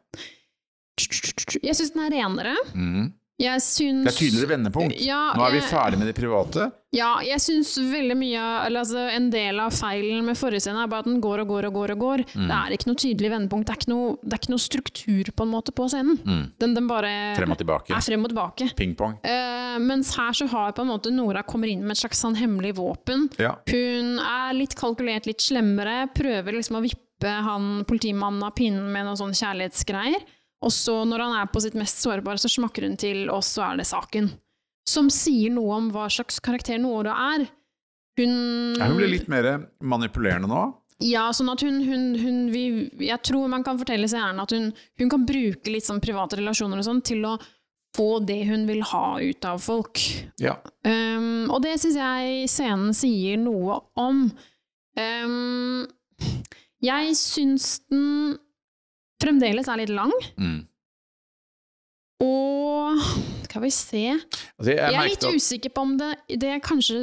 Jeg 1.63 1.77
syns 1.77 1.93
den 1.95 2.07
er 2.07 2.13
renere. 2.17 2.57
Mhm. 2.75 3.13
Jeg 3.37 3.61
syns 3.61 4.07
Det 4.07 4.12
er 4.14 4.16
tydeligere 4.16 4.49
vendepunkt. 4.55 5.00
Ja, 5.05 5.21
Nå 5.37 5.45
er 5.45 5.52
vi 5.52 5.61
ferdig 5.69 5.99
med 6.00 6.09
det 6.09 6.14
private. 6.16 6.71
Ja, 6.97 7.19
jeg 7.21 7.37
syns 7.45 7.75
veldig 7.76 8.14
mye 8.16 8.45
eller 8.64 8.81
altså, 8.81 9.02
En 9.12 9.26
del 9.28 9.59
av 9.61 9.75
feilen 9.76 10.22
med 10.25 10.38
forrige 10.40 10.62
scene 10.64 10.81
er 10.81 10.88
bare 10.88 11.05
at 11.05 11.11
den 11.11 11.18
går 11.20 11.42
og 11.42 11.51
går 11.51 11.66
og 11.68 11.75
går. 11.77 11.92
og 11.92 11.99
går. 12.01 12.22
Mm. 12.33 12.46
Det 12.49 12.57
er 12.57 12.77
ikke 12.79 12.88
noe 12.88 13.01
tydelig 13.03 13.31
vendepunkt. 13.35 13.66
Det 13.68 13.75
er 13.75 13.81
ikke 13.83 13.92
noe, 13.92 14.14
det 14.22 14.33
er 14.33 14.40
ikke 14.40 14.55
noe 14.55 14.64
struktur 14.64 15.31
på 15.37 15.44
en 15.44 15.53
måte 15.53 15.75
på 15.77 15.88
scenen. 15.92 16.16
Mm. 16.25 16.44
Den, 16.64 16.77
den 16.79 16.88
bare 16.88 17.12
Frem 17.37 17.53
og 17.53 17.61
tilbake. 17.61 17.92
er 17.92 18.07
frem 18.09 18.25
og 18.25 18.33
tilbake. 18.33 18.70
Ping-pong. 18.79 19.18
Eh, 19.29 19.77
mens 19.85 20.14
her 20.16 20.33
så 20.40 20.49
har 20.55 20.72
på 20.72 20.87
en 20.87 20.92
måte 20.94 21.12
Nora 21.12 21.42
kommer 21.44 21.68
inn 21.68 21.85
med 21.85 21.92
et 21.99 22.01
slags 22.07 22.22
sånn 22.25 22.38
hemmelig 22.40 22.72
våpen. 22.81 23.29
Ja. 23.37 23.59
Hun 23.68 24.16
er 24.22 24.57
litt 24.57 24.79
kalkulert, 24.81 25.29
litt 25.29 25.44
slemmere, 25.44 26.07
prøver 26.16 26.57
liksom 26.57 26.81
å 26.81 26.87
vippe 26.87 27.03
han 27.29 27.85
politimannen 27.88 28.42
av 28.44 28.57
pinnen 28.57 28.88
med 28.92 29.05
noen 29.09 29.16
sånne 29.20 29.37
kjærlighetsgreier. 29.37 30.25
Og 30.64 30.73
så, 30.73 31.03
når 31.05 31.27
han 31.27 31.37
er 31.40 31.53
på 31.53 31.61
sitt 31.62 31.77
mest 31.79 32.01
sårbare, 32.03 32.40
så 32.40 32.51
smakker 32.51 32.87
hun 32.88 32.97
til, 33.01 33.27
og 33.33 33.45
så 33.45 33.66
er 33.71 33.83
det 33.83 33.88
saken. 33.88 34.31
Som 34.88 35.11
sier 35.12 35.53
noe 35.53 35.77
om 35.77 35.90
hva 35.95 36.07
slags 36.12 36.40
karakter 36.42 36.81
Nora 36.81 37.14
er. 37.35 37.47
Hun 38.16 38.33
Ja, 38.79 38.88
hun 38.88 38.97
blir 38.97 39.12
litt 39.12 39.29
mer 39.29 39.69
manipulerende 39.85 40.49
nå. 40.49 40.64
Ja, 41.05 41.27
sånn 41.37 41.51
at 41.53 41.61
hun, 41.61 41.83
hun, 41.85 42.05
hun 42.16 42.37
vi, 42.49 42.88
Jeg 43.05 43.21
tror 43.29 43.51
man 43.53 43.64
kan 43.66 43.77
fortelle 43.77 44.09
seeren 44.09 44.40
at 44.40 44.55
hun, 44.57 44.71
hun 44.97 45.11
kan 45.12 45.27
bruke 45.29 45.69
litt 45.69 45.85
sånn 45.85 46.01
private 46.01 46.38
relasjoner 46.40 46.81
og 46.81 46.87
sånn 46.87 47.03
til 47.05 47.27
å 47.29 47.35
få 47.97 48.19
det 48.25 48.42
hun 48.49 48.64
vil 48.69 48.81
ha 48.92 49.19
ut 49.21 49.45
av 49.49 49.61
folk. 49.64 50.01
Ja. 50.40 50.57
Um, 50.85 51.49
og 51.53 51.61
det 51.64 51.77
syns 51.81 51.99
jeg 52.01 52.49
scenen 52.53 52.97
sier 52.97 53.40
noe 53.40 53.79
om. 54.01 54.27
Um, 54.97 55.85
jeg 56.85 57.16
syns 57.21 57.79
den 57.92 58.37
fremdeles 59.22 59.68
er 59.68 59.76
litt 59.83 59.92
lang, 59.94 60.12
Mm. 60.38 60.66
og 62.24 63.00
Skal 63.46 63.62
vi 63.62 63.70
se 63.70 64.00
Jeg, 64.02 64.20
Altså, 64.59 64.70
jeg, 64.76 64.94
er 64.94 65.09
litt 65.09 65.24
at- 65.24 65.35
usikker 65.35 65.72
på 65.74 65.83
om 65.83 65.96
det 65.98 66.12
Det 66.40 66.48
er 66.55 66.61
kanskje 66.61 67.02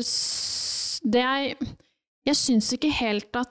Det 1.05 1.21
er 1.21 1.55
Jeg 2.25 2.35
syns 2.39 2.71
ikke 2.73 2.91
helt 2.91 3.35
at 3.35 3.49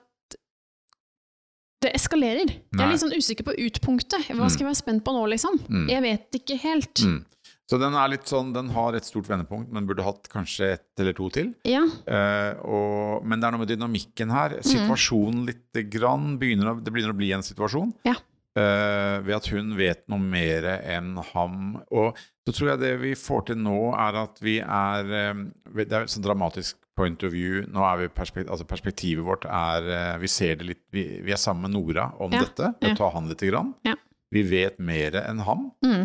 det 1.83 1.91
eskalerer. 1.99 2.47
Jeg 2.47 2.79
er 2.79 2.91
litt 2.93 3.01
sånn 3.03 3.11
usikker 3.11 3.43
på 3.43 3.57
utpunktet. 3.59 4.29
Hva 4.31 4.47
skal 4.49 4.63
jeg 4.63 4.69
være 4.69 4.79
spent 4.79 5.03
på 5.03 5.11
nå, 5.17 5.25
liksom? 5.33 5.57
Mm. 5.67 5.89
Jeg 5.91 6.03
vet 6.05 6.37
ikke 6.39 6.57
helt. 6.63 6.95
Mm. 7.03 7.25
Så 7.69 7.79
den 7.83 7.97
er 7.99 8.07
litt 8.13 8.23
sånn, 8.31 8.53
den 8.55 8.69
har 8.71 8.95
et 8.95 9.03
stort 9.03 9.27
vendepunkt, 9.27 9.73
men 9.75 9.85
burde 9.85 10.05
hatt 10.07 10.29
kanskje 10.31 10.69
ett 10.77 11.01
eller 11.03 11.13
to 11.19 11.27
til. 11.35 11.49
Ja. 11.67 11.83
Eh, 12.07 12.55
og, 12.63 13.27
men 13.27 13.41
det 13.43 13.49
er 13.49 13.57
noe 13.57 13.65
med 13.65 13.73
dynamikken 13.75 14.31
her. 14.31 14.55
Mm. 14.61 14.63
Situasjonen 14.63 15.43
lite 15.51 15.83
grann 15.91 16.39
begynner 16.39 16.71
å, 16.71 16.77
Det 16.85 16.93
begynner 16.95 17.11
å 17.17 17.19
bli 17.19 17.33
en 17.35 17.43
situasjon. 17.43 17.91
Ja. 18.07 18.15
Eh, 18.53 19.19
ved 19.25 19.33
at 19.33 19.47
hun 19.49 19.71
vet 19.79 20.03
noe 20.13 20.21
mer 20.21 20.67
enn 20.77 21.15
ham. 21.31 21.79
Og 21.89 22.19
så 22.45 22.53
tror 22.53 22.69
jeg 22.73 22.83
det 22.83 22.93
vi 23.01 23.15
får 23.17 23.47
til 23.49 23.63
nå, 23.65 23.77
er 23.97 24.19
at 24.27 24.41
vi 24.45 24.59
er 24.61 25.13
um, 25.33 25.47
Det 25.73 25.87
er 25.89 26.05
et 26.05 26.13
sånn 26.13 26.27
dramatisk 26.27 26.77
point 26.99 27.25
of 27.25 27.33
view. 27.33 27.63
Nå 27.73 27.81
er 27.89 28.03
vi 28.03 28.11
perspekt, 28.13 28.51
altså 28.53 28.69
Perspektivet 28.69 29.25
vårt 29.25 29.47
er 29.49 29.89
uh, 29.89 30.21
Vi 30.21 30.29
ser 30.29 30.61
det 30.61 30.69
litt 30.69 30.83
Vi, 30.93 31.07
vi 31.25 31.33
er 31.33 31.41
sammen 31.41 31.65
med 31.65 31.79
Nora 31.79 32.11
om 32.21 32.35
Ja, 32.35 32.45
dette. 32.45 32.75
Vi 32.83 32.91
ja. 32.91 32.97
å 32.97 33.01
ta 33.01 33.09
han 33.15 33.31
lite 33.33 33.49
grann. 33.49 33.73
Ja. 33.89 33.97
Vi 34.33 34.45
vet 34.49 34.77
mer 34.81 35.17
enn 35.23 35.41
ham. 35.47 35.71
Mm. 35.85 36.05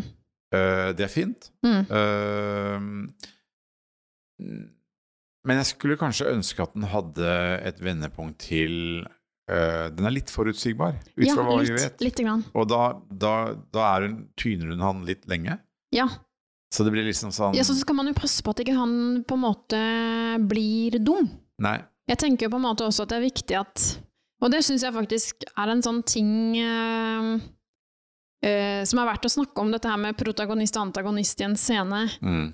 Uh, 0.56 0.90
det 0.96 1.04
er 1.04 1.12
fint. 1.12 1.52
Mm. 1.68 1.84
Men 5.48 5.60
jeg 5.60 5.68
skulle 5.74 6.00
kanskje 6.00 6.32
ønske 6.32 6.64
at 6.64 6.76
den 6.76 6.88
hadde 6.92 7.36
et 7.68 7.80
vendepunkt 7.84 8.40
til 8.48 9.04
eh, 9.52 9.88
Den 9.96 10.08
er 10.10 10.16
litt 10.16 10.32
forutsigbar, 10.34 11.00
ut 11.16 11.26
Ja, 11.26 11.36
hva 11.40 11.58
litt, 11.60 11.72
vi 11.72 11.82
vet. 11.82 12.04
Litt 12.04 12.22
grann. 12.22 12.46
Og 12.54 12.68
da, 12.70 12.82
da, 13.10 13.34
da 13.74 13.92
hun, 14.04 14.24
tyner 14.40 14.74
hun 14.74 14.84
han 14.84 15.04
litt 15.08 15.28
lenge. 15.30 15.60
Ja. 15.96 16.08
Så 16.74 16.84
det 16.84 16.92
blir 16.92 17.08
liksom 17.08 17.32
sånn 17.32 17.56
ja, 17.56 17.64
så 17.64 17.76
skal 17.80 17.96
man 17.96 18.10
jo 18.10 18.16
passe 18.18 18.44
på 18.44 18.52
at 18.52 18.60
ikke 18.60 18.76
han 18.76 19.24
på 19.28 19.38
en 19.38 19.44
måte 19.46 19.80
blir 20.52 21.00
dum. 21.00 21.30
Nei. 21.64 21.80
Jeg 22.08 22.20
tenker 22.24 22.48
jo 22.48 22.54
på 22.56 22.60
en 22.60 22.68
måte 22.68 22.88
også 22.88 23.06
at 23.06 23.14
det 23.14 23.20
er 23.20 23.26
viktig 23.26 23.56
at 23.60 23.86
Og 24.44 24.52
det 24.54 24.62
syns 24.64 24.84
jeg 24.86 24.96
faktisk 24.96 25.48
er 25.50 25.72
en 25.72 25.82
sånn 25.84 26.04
ting 26.08 26.30
uh, 26.60 27.40
uh, 28.46 28.82
som 28.86 29.02
er 29.02 29.10
verdt 29.10 29.26
å 29.28 29.34
snakke 29.34 29.64
om, 29.64 29.72
dette 29.74 29.90
her 29.90 30.00
med 30.02 30.20
protagonist 30.20 30.78
og 30.78 30.90
antagonist 30.90 31.42
i 31.42 31.48
en 31.48 31.58
scene. 31.58 32.04
Mm. 32.22 32.52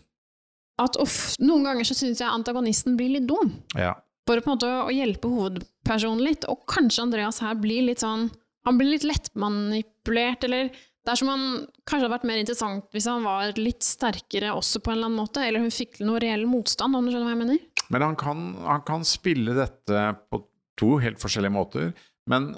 At 0.81 0.97
of, 1.01 1.17
noen 1.43 1.67
ganger 1.67 1.89
så 1.89 1.97
syns 1.97 2.21
jeg 2.23 2.29
antagonisten 2.29 2.95
blir 2.97 3.17
litt 3.17 3.27
dum. 3.29 3.51
Ja. 3.75 3.97
For 4.27 4.39
på 4.39 4.47
en 4.49 4.55
måte 4.55 4.71
å 4.85 4.93
hjelpe 4.93 5.31
hovedpersonen 5.31 6.23
litt. 6.23 6.47
Og 6.51 6.63
kanskje 6.71 7.03
Andreas 7.03 7.41
her 7.43 7.57
blir 7.59 7.85
litt 7.89 8.03
sånn 8.03 8.29
Han 8.63 8.77
blir 8.79 8.93
litt 8.93 9.03
lettmanipulert, 9.03 10.45
eller 10.47 10.69
det 11.03 11.11
er 11.11 11.19
som 11.19 11.27
han 11.27 11.41
kanskje 11.83 12.05
hadde 12.05 12.13
vært 12.13 12.27
mer 12.29 12.39
interessant 12.39 12.85
hvis 12.95 13.09
han 13.11 13.25
var 13.27 13.57
litt 13.59 13.83
sterkere 13.83 14.53
også 14.55 14.79
på 14.79 14.93
en 14.93 14.95
eller 14.95 15.09
annen 15.09 15.19
måte, 15.19 15.43
eller 15.43 15.59
hun 15.59 15.73
fikk 15.73 15.97
til 15.97 16.07
noe 16.07 16.21
reell 16.23 16.45
motstand, 16.47 16.95
om 16.95 17.03
du 17.03 17.11
skjønner 17.11 17.27
hva 17.27 17.33
jeg 17.33 17.41
mener? 17.41 17.59
Men 17.91 18.05
han 18.07 18.15
kan, 18.15 18.45
han 18.63 18.85
kan 18.87 19.03
spille 19.03 19.51
dette 19.57 20.05
på 20.31 20.39
to 20.79 20.93
helt 21.03 21.19
forskjellige 21.19 21.53
måter. 21.53 21.91
Men 22.31 22.53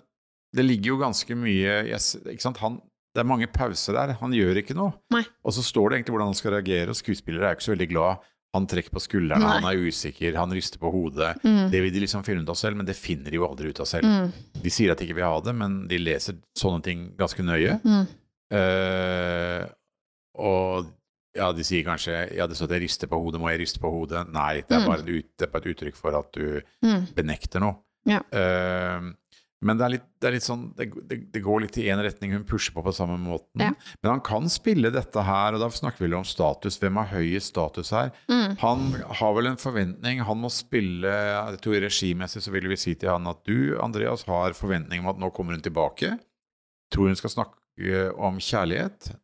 det 0.56 0.67
ligger 0.67 0.93
jo 0.93 0.99
ganske 1.01 1.39
mye 1.41 1.80
ikke 1.89 2.43
sant? 2.45 2.62
Han, 2.62 2.78
Det 3.15 3.23
er 3.23 3.28
mange 3.32 3.47
pauser 3.49 3.95
der. 3.97 4.13
Han 4.21 4.34
gjør 4.36 4.62
ikke 4.62 4.75
noe. 4.78 4.93
Nei. 5.15 5.23
Og 5.41 5.56
så 5.56 5.63
står 5.65 5.89
det 5.89 5.97
egentlig 5.97 6.15
hvordan 6.15 6.30
han 6.34 6.38
skal 6.38 6.54
reagere, 6.60 6.91
og 6.93 6.99
skuespillere 6.99 7.47
er 7.47 7.56
jo 7.56 7.58
ikke 7.58 7.67
så 7.71 7.73
veldig 7.73 7.89
glad. 7.95 8.30
Han 8.56 8.65
trekker 8.72 8.94
på 8.96 9.02
skuldrene, 9.04 9.44
Nei. 9.44 9.54
han 9.60 9.68
er 9.70 9.82
usikker, 9.89 10.36
han 10.39 10.54
rister 10.56 10.80
på 10.82 10.89
hodet. 10.94 11.34
Mm. 11.44 11.70
Det 11.74 11.82
vil 11.84 11.91
de 11.94 12.04
liksom 12.06 12.24
finne 12.26 12.41
ut 12.46 12.50
av 12.54 12.56
selv, 12.60 12.80
men 12.80 12.88
det 12.88 12.96
finner 12.96 13.30
de 13.34 13.38
jo 13.41 13.48
aldri 13.50 13.70
ut 13.74 13.82
av 13.84 13.89
selv. 13.89 14.08
Mm. 14.08 14.32
De 14.63 14.72
sier 14.74 14.91
at 14.94 15.02
de 15.02 15.06
ikke 15.10 15.18
vil 15.20 15.28
ha 15.28 15.39
det, 15.44 15.54
men 15.60 15.82
de 15.91 16.00
leser 16.00 16.38
sånne 16.58 16.82
ting 16.88 17.10
ganske 17.20 17.44
nøye. 17.44 17.76
Mm. 17.84 18.06
Uh, 18.56 19.65
og 20.39 20.91
ja, 21.36 21.50
de 21.56 21.63
sier 21.68 21.84
kanskje 21.84 22.13
Ja, 22.38 22.46
det 22.48 22.56
står 22.56 22.70
at 22.70 22.76
jeg 22.78 22.86
rister 22.86 23.10
på 23.12 23.18
hodet. 23.20 23.41
Må 23.41 23.50
jeg 23.52 23.60
riste 23.65 23.82
på 23.84 23.91
hodet? 23.91 24.22
Nei, 24.32 24.62
det 24.62 24.72
er 24.78 24.80
Mm. 24.84 24.88
bare, 24.88 25.00
et 25.04 25.10
ut, 25.10 25.30
det 25.38 25.48
er 25.48 25.52
bare 25.52 25.65
et 25.65 25.76
uttrykk 25.76 25.96
for 26.00 26.15
at 26.20 26.32
du 26.34 26.62
Mm. 26.84 27.08
benekter 27.15 27.60
noe. 27.60 27.76
Ja. 28.06 28.20
Eh, 28.32 29.02
men 29.63 29.78
det 29.80 29.86
er, 29.86 29.91
litt, 29.96 30.06
det 30.22 30.28
er 30.28 30.34
litt 30.36 30.46
sånn 30.46 30.65
det, 30.78 30.86
det, 31.08 31.39
går 31.41 31.62
litt 31.63 31.78
i 31.80 31.86
én 31.89 32.02
retning. 32.04 32.34
Hun 32.36 32.44
pusher 32.46 32.74
på 32.76 32.84
på 32.86 32.91
samme 32.94 33.15
måten. 33.18 33.63
Ja. 33.63 33.72
Men 34.04 34.12
han 34.12 34.24
kan 34.26 34.50
spille 34.52 34.91
dette 34.94 35.24
her, 35.26 35.56
og 35.56 35.63
da 35.63 35.70
snakker 35.74 36.04
vi 36.06 36.12
om 36.13 36.26
status. 36.28 36.78
Hvem 36.82 37.00
har 37.00 37.08
høyest 37.13 37.54
status 37.54 37.89
her? 37.96 38.12
Mm. 38.30 38.58
Han 38.62 38.84
har 39.22 39.34
vel 39.38 39.50
en 39.50 39.58
forventning. 39.62 40.22
Han 40.28 40.41
må 40.44 40.52
spille 40.54 41.10
jeg 41.10 41.62
tror 41.63 41.80
Regimessig 41.86 42.44
så 42.46 42.54
vil 42.54 42.68
vi 42.70 42.78
si 42.78 42.94
til 43.00 43.13
han 43.13 43.32
at 43.32 43.41
du, 43.48 43.78
Andreas, 43.82 44.28
har 44.30 44.58
forventning 44.60 45.02
om 45.06 45.13
at 45.15 45.22
nå 45.24 45.32
kommer 45.34 45.56
hun 45.58 45.63
tilbake. 45.65 46.18
Tror 46.94 47.10
hun 47.10 47.18
skal 47.18 47.34
snakke 47.34 48.04
om 48.22 48.38
kjærlighet, 48.39 49.15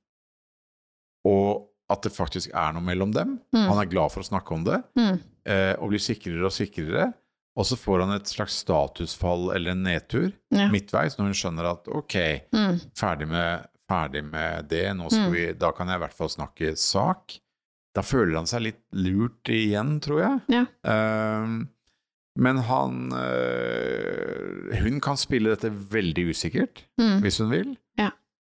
og 1.28 1.68
at 1.92 2.02
det 2.08 2.14
faktisk 2.16 2.54
er 2.56 2.72
noe 2.76 2.84
mellom 2.84 3.12
dem. 3.16 3.36
Mm. 3.54 3.66
Han 3.68 3.80
er 3.82 3.90
glad 3.92 4.14
for 4.14 4.24
å 4.24 4.28
snakke 4.28 4.56
om 4.56 4.64
det, 4.68 4.80
Mm. 4.98 5.20
eh, 5.46 5.74
og 5.80 5.90
blir 5.92 6.00
sikrere 6.00 6.46
og 6.48 6.52
sikrere. 6.56 7.14
Og 7.60 7.66
så 7.68 7.76
får 7.76 8.00
han 8.06 8.14
et 8.16 8.30
slags 8.32 8.62
statusfall 8.64 9.50
eller 9.56 9.72
en 9.72 9.84
nedtur 9.84 10.32
Ja. 10.52 10.70
midtveis, 10.72 11.18
når 11.18 11.26
hun 11.32 11.34
skjønner 11.34 11.72
at 11.72 11.88
ok, 11.92 12.16
Mm. 12.54 12.80
ferdig 12.96 13.28
med, 13.28 13.66
ferdig 13.90 14.24
med 14.24 14.70
det, 14.70 14.86
Mm. 14.96 15.32
vi, 15.34 15.52
da 15.54 15.72
kan 15.72 15.88
jeg 15.88 15.96
i 15.98 16.04
hvert 16.06 16.14
fall 16.16 16.30
snakke 16.30 16.78
sak. 16.78 17.40
Da 17.94 18.02
føler 18.02 18.36
han 18.38 18.46
seg 18.48 18.62
litt 18.62 18.82
lurt 18.94 19.44
igjen, 19.52 20.00
tror 20.00 20.22
jeg. 20.22 20.42
Ja. 20.48 20.66
Um, 21.44 21.68
men 22.38 22.58
han 22.58 23.12
øh, 23.12 24.80
Hun 24.82 25.02
kan 25.04 25.18
spille 25.20 25.50
dette 25.56 25.70
veldig 25.92 26.30
usikkert, 26.32 26.86
Mm. 27.00 27.20
hvis 27.22 27.40
hun 27.40 27.50
vil. 27.52 27.78
Ja. 28.00 28.12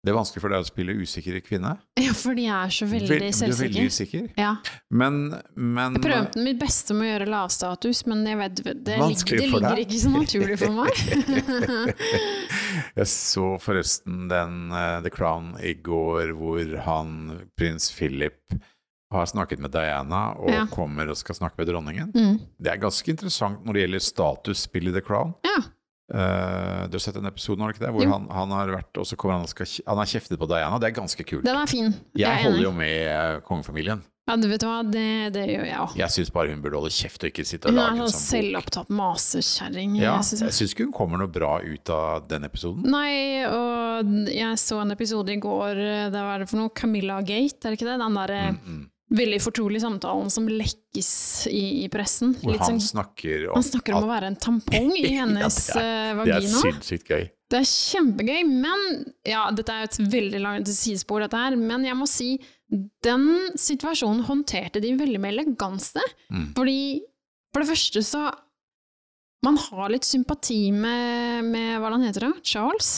Det 0.04 0.12
er 0.12 0.18
vanskelig 0.18 0.42
for 0.44 0.52
deg 0.52 0.60
å 0.60 0.68
spille 0.68 0.94
usikker 1.00 1.38
kvinne. 1.46 1.78
ja, 1.96 2.12
for 2.12 2.36
de 2.36 2.44
er 2.52 2.68
så 2.76 2.84
veldig 2.92 3.08
Vel- 3.08 3.22
Du 3.32 3.46
er 3.46 3.60
veldig 3.62 3.86
usikker. 3.88 4.26
Ja. 4.38 4.50
Men, 4.92 5.22
men 5.56 5.94
Jeg 5.96 6.04
prøvde 6.04 6.44
mitt 6.44 6.60
beste 6.60 6.94
med 6.98 7.08
å 7.08 7.12
gjøre 7.14 7.30
lavstatus, 7.32 8.02
men 8.12 8.26
jeg 8.28 8.38
vet, 8.42 8.56
det, 8.66 8.74
det 8.84 8.98
ligger 9.00 9.60
deg. 9.64 9.80
ikke 9.86 10.02
så 10.04 10.12
naturlig 10.12 10.60
for 10.60 10.76
meg. 10.76 11.94
Jeg 12.98 13.08
så 13.10 13.48
forresten 13.62 14.28
den 14.30 14.58
uh, 14.74 15.00
The 15.06 15.10
Crown 15.14 15.54
i 15.64 15.74
går, 15.74 16.34
hvor 16.38 16.76
han, 16.86 17.16
prins 17.58 17.90
Philip 17.96 18.58
har 19.14 19.28
snakket 19.30 19.62
med 19.62 19.72
Diana 19.76 20.34
og 20.42 20.50
Ja. 20.52 20.66
kommer 20.74 21.08
og 21.14 21.18
skal 21.20 21.36
snakke 21.38 21.60
med 21.62 21.68
dronningen. 21.70 22.12
mm. 22.14 22.40
Det 22.60 22.72
er 22.74 22.82
ganske 22.82 23.08
interessant 23.14 23.64
når 23.66 23.74
det 23.78 23.84
gjelder 23.86 24.04
statusspill 24.10 24.90
i 24.90 24.94
The 24.96 25.02
Crown. 25.06 25.34
Ja. 25.46 25.62
Eh, 26.12 26.88
du 26.92 26.98
har 26.98 27.04
sett 27.06 27.16
en 27.16 27.30
episode 27.30 27.62
nå, 27.62 27.70
ikke 27.72 27.86
det? 27.86 27.92
hvor 27.96 28.10
han, 28.12 28.26
han 28.28 28.52
har 28.52 28.72
vært 28.76 29.00
og 29.00 29.06
så 29.08 29.16
kommer 29.20 29.38
han 29.40 29.46
og 29.48 29.52
skal, 29.54 29.70
han 29.88 30.02
har 30.02 30.10
kjeftet 30.10 30.40
på 30.42 30.50
Diana. 30.52 30.80
Det 30.82 30.90
er 30.92 30.98
ganske 30.98 31.24
kult. 31.24 31.46
Den 31.48 31.60
er 31.62 31.70
fin. 31.70 31.94
Jeg 32.14 32.26
jeg 32.28 32.44
holder 32.48 32.66
jo 32.68 32.74
med 32.76 32.98
eh, 33.08 33.38
kongefamilien. 33.48 34.04
Ja, 34.24 34.38
du 34.40 34.46
vet 34.48 34.64
hva, 34.64 34.78
det, 34.88 35.34
det 35.36 35.42
gjør 35.52 35.66
jeg 35.68 35.80
òg. 35.84 35.96
Jeg 36.00 36.14
syns 36.14 36.30
bare 36.32 36.54
hun 36.54 36.62
burde 36.64 36.80
holde 36.80 36.94
kjeft 36.96 37.26
og 37.26 37.28
ikke 37.28 37.44
sitte 37.44 37.68
og 37.68 37.76
lage 37.76 37.98
en 38.06 38.08
sånn 38.08 38.22
selvopptatt 38.22 38.94
masekjerring. 38.96 39.98
Ja, 40.00 40.14
jeg. 40.24 40.40
jeg 40.46 40.56
syns 40.56 40.76
ikke 40.76 40.86
hun 40.88 40.94
kommer 40.96 41.20
noe 41.20 41.32
bra 41.32 41.58
ut 41.60 41.92
av 41.92 42.30
den 42.32 42.48
episoden. 42.48 42.88
Nei, 42.88 43.44
og 43.50 44.14
jeg 44.32 44.62
så 44.64 44.80
en 44.80 44.96
episode 44.96 45.36
i 45.36 45.42
går, 45.44 45.84
det 46.16 46.24
var 46.24 46.40
det 46.40 46.48
for 46.52 46.62
noe 46.62 46.72
Camilla 46.72 47.20
Gate, 47.20 47.60
er 47.66 47.74
det 47.74 47.82
ikke 47.82 47.90
det? 47.92 48.00
Den 48.00 48.20
derre 48.22 48.42
Mm, 48.54 48.60
mm. 48.64 48.82
Veldig 49.14 49.40
fortrolig 49.44 49.80
samtalen 49.84 50.32
som 50.34 50.48
lekkes 50.50 51.10
i, 51.52 51.84
i 51.84 51.90
pressen. 51.94 52.34
Hvor 52.42 52.58
han 52.58 52.80
sånn, 52.80 52.82
snakker 52.82 53.48
om 53.52 53.60
han 53.60 53.66
snakker 53.68 53.98
om 54.00 54.08
å 54.08 54.12
være 54.12 54.32
en 54.34 54.40
tampong 54.42 54.92
i 54.98 55.06
Ja, 55.14 55.24
hennes 55.24 55.60
vagina. 55.70 55.84
eh, 55.84 55.94
Det 55.94 56.10
er 56.10 56.20
vagina. 56.40 56.62
sinnssykt 56.64 57.14
gøy. 57.14 57.24
Det 57.54 57.60
er 57.62 57.68
kjempegøy, 57.70 58.40
men 58.50 58.86
ja, 59.30 59.44
dette 59.54 59.74
er 59.76 59.86
et 59.86 59.98
veldig 60.10 60.40
langt 60.42 60.70
sidespor, 60.74 61.22
dette 61.22 61.38
her. 61.38 61.54
Men 61.60 61.84
jeg 61.86 61.98
må 62.00 62.08
si, 62.10 62.32
den 63.06 63.28
situasjonen 63.60 64.24
håndterte 64.26 64.82
de 64.82 64.96
veldig 64.98 65.20
med 65.22 65.36
eleganse. 65.36 66.02
Mm. 66.34 66.48
Fordi, 66.58 66.80
for 67.54 67.62
det 67.62 67.70
første 67.76 68.02
så 68.08 68.24
Man 69.44 69.58
har 69.60 69.90
litt 69.92 70.06
sympati 70.08 70.72
med, 70.72 71.44
med 71.52 71.80
hva 71.82 71.90
han 71.92 72.06
heter 72.06 72.30
da? 72.30 72.34
Charles? 72.48 72.92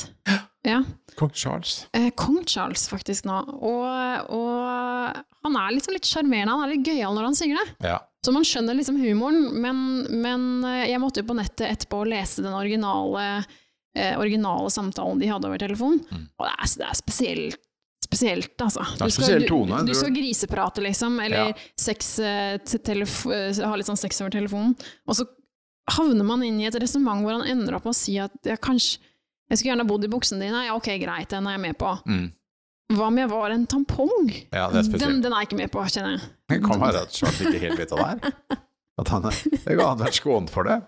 Ja. 0.66 0.84
Kong 1.18 1.32
Charles. 1.34 1.88
Eh, 1.94 2.10
Kong 2.18 2.44
Charles, 2.50 2.88
faktisk, 2.90 3.26
nå. 3.30 3.38
Og, 3.56 4.30
og 4.34 5.20
han 5.46 5.58
er 5.62 5.76
liksom 5.76 5.94
litt 5.96 6.10
sjarmerende, 6.10 6.54
han 6.54 6.66
er 6.68 6.74
litt 6.76 6.86
gøyal 6.90 7.14
når 7.18 7.28
han 7.30 7.38
synger 7.38 7.62
det. 7.62 7.90
Ja. 7.92 8.00
Så 8.26 8.34
man 8.34 8.46
skjønner 8.48 8.74
liksom 8.78 8.98
humoren, 8.98 9.44
men, 9.62 9.84
men 10.22 10.48
eh, 10.66 10.88
jeg 10.92 11.02
måtte 11.02 11.22
jo 11.22 11.28
på 11.30 11.38
nettet 11.38 11.68
etterpå 11.70 12.02
lese 12.10 12.42
den 12.46 12.56
originale, 12.58 13.26
eh, 13.98 14.16
originale 14.18 14.70
samtalen 14.74 15.22
de 15.22 15.30
hadde 15.30 15.50
over 15.50 15.62
telefon. 15.62 16.02
Mm. 16.10 16.26
Og 16.40 16.48
det 16.50 16.54
er, 16.58 16.74
det 16.82 16.88
er 16.90 17.00
spesielt, 17.02 17.62
spesielt, 18.06 18.54
altså. 18.66 18.86
Spesiell 19.02 19.46
tone, 19.50 19.82
Du, 19.82 19.90
du 19.90 19.94
du- 19.94 19.98
skal 20.02 20.14
griseprate, 20.18 20.82
liksom, 20.86 21.18
eller 21.26 21.52
Ja. 21.54 21.58
sex, 21.78 22.16
til 22.18 23.06
eh, 23.06 23.64
ha 23.66 23.74
litt 23.78 23.90
sånn 23.90 24.02
sex 24.02 24.22
over 24.26 24.34
telefonen. 24.34 24.74
Og 25.10 25.18
så 25.22 25.26
havner 25.92 26.26
man 26.26 26.42
inn 26.44 26.60
i 26.62 26.66
et 26.70 26.76
resonnement 26.82 27.22
hvor 27.26 27.38
han 27.40 27.48
ender 27.52 27.76
opp 27.78 27.86
med 27.86 27.94
å 27.94 27.98
si 27.98 28.18
at 28.22 28.34
jeg 28.44 28.58
kanskje 28.64 29.00
jeg 29.46 29.60
skulle 29.60 29.76
gjerne 29.76 29.86
bodd 29.86 30.04
i 30.08 30.10
buksene 30.10 30.42
dine. 30.42 30.64
Ja, 30.66 30.74
ok, 30.74 30.88
greit, 30.98 31.30
den 31.30 31.46
er 31.46 31.54
jeg 31.54 31.62
med 31.68 31.76
på. 31.78 31.92
Mm. 32.10 32.32
Hva 32.98 33.08
om 33.12 33.18
jeg 33.22 33.30
var 33.30 33.54
en 33.54 33.66
tampong? 33.70 34.32
ja, 34.54 34.64
det 34.72 34.80
er 34.80 34.80
Den, 34.80 34.88
spesielt. 34.88 35.20
den 35.22 35.34
er 35.34 35.44
jeg 35.44 35.50
ikke 35.52 35.60
med 35.60 35.72
på, 35.74 35.84
kjenner 35.86 36.16
jeg. 36.16 36.24
Det 36.50 36.58
kan 36.66 36.82
være 36.82 37.04
at 37.06 37.14
Charles 37.14 37.42
ikke 37.46 37.62
helt 37.62 37.78
vet 37.84 37.94
hva 37.94 38.08
det 38.08 38.32
er. 38.32 38.60
At 38.98 39.10
han 39.12 39.26
er, 39.28 39.38
det 39.52 39.76
kan 39.78 39.98
være 40.00 40.16
skånet 40.16 40.50
for 40.54 40.64
det. 40.70 40.80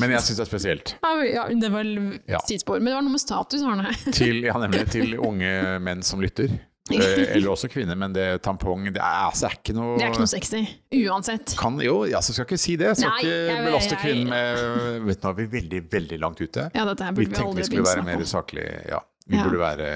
Men 0.00 0.12
jeg 0.14 0.22
syns 0.24 0.38
det 0.38 0.44
er 0.44 0.48
spesielt. 0.48 0.94
Ja, 1.02 1.44
det 1.52 1.70
var 1.74 1.88
Ja. 2.30 2.38
tidsspor. 2.48 2.78
Men 2.80 2.92
det 2.92 2.96
var 2.96 3.04
noe 3.08 3.14
med 3.16 3.20
status, 3.24 3.64
Arne. 3.66 3.92
Til, 4.14 4.40
ja, 4.46 4.54
nemlig 4.62 4.84
til 4.94 5.16
unge 5.18 5.52
menn 5.84 6.00
som 6.06 6.22
lytter. 6.22 6.54
Eh, 6.98 7.36
Eller 7.36 7.50
også 7.52 7.68
kvinner, 7.70 7.96
men 8.00 8.12
det 8.16 8.26
tampong 8.42 8.86
Det 8.88 8.96
er, 9.00 9.16
altså, 9.28 9.46
er 9.50 9.56
ikke 9.58 9.74
noe 9.76 9.96
Det 9.98 10.04
er 10.06 10.12
ikke 10.12 10.22
noe 10.24 10.30
sexy. 10.30 10.60
Uansett. 11.04 11.54
kan, 11.58 11.76
Jo, 11.84 11.98
altså, 12.08 12.32
skal 12.36 12.46
ikke 12.48 12.58
si 12.60 12.76
det. 12.80 12.94
Skal 12.98 13.10
Nei, 13.12 13.20
ikke 13.24 13.56
belaste 13.68 13.98
kvinnen 14.00 14.30
med 14.32 15.08
Vet 15.08 15.20
du, 15.20 15.26
Nå 15.26 15.32
er 15.32 15.38
vi 15.42 15.46
veldig, 15.58 15.82
veldig 15.92 16.18
langt 16.22 16.40
ute. 16.40 16.68
Ja, 16.74 16.84
dette 16.88 17.04
her 17.08 17.12
Vi 17.16 17.26
burde 17.26 17.34
vi, 17.36 17.42
vi 17.42 17.48
aldri 17.50 17.66
skulle 17.68 17.88
være 17.90 18.06
mer 18.08 18.24
saklige. 18.28 18.78
Ja, 18.88 19.02
vi 19.28 19.36
Ja. 19.36 19.44
burde 19.44 19.60
være 19.60 19.90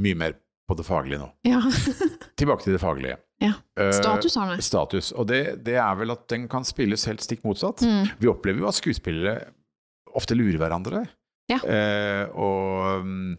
mye 0.00 0.16
mer 0.24 0.38
på 0.70 0.76
det 0.78 0.86
faglige 0.86 1.18
nå. 1.18 1.28
Ja. 1.44 1.60
Tilbake 2.40 2.62
til 2.64 2.76
det 2.76 2.80
faglige. 2.80 3.16
ja. 3.42 3.52
Eh, 3.76 3.90
Status, 3.92 4.36
Uh, 4.36 4.56
status. 4.62 5.12
Og 5.12 5.26
det, 5.26 5.64
det 5.66 5.74
er 5.82 5.94
vel 5.98 6.12
at 6.14 6.26
den 6.30 6.46
kan 6.48 6.64
spilles 6.64 7.04
helt 7.10 7.20
stikk 7.24 7.42
motsatt. 7.44 7.82
Mm. 7.82 8.06
Vi 8.22 8.28
opplever 8.30 8.62
jo 8.62 8.68
at 8.70 8.78
skuespillere 8.78 9.34
ofte 10.14 10.34
lurer 10.38 10.58
hverandre. 10.62 11.04
Ja. 11.50 11.58
Uh, 11.58 12.38
og 12.38 13.04
mm, 13.04 13.36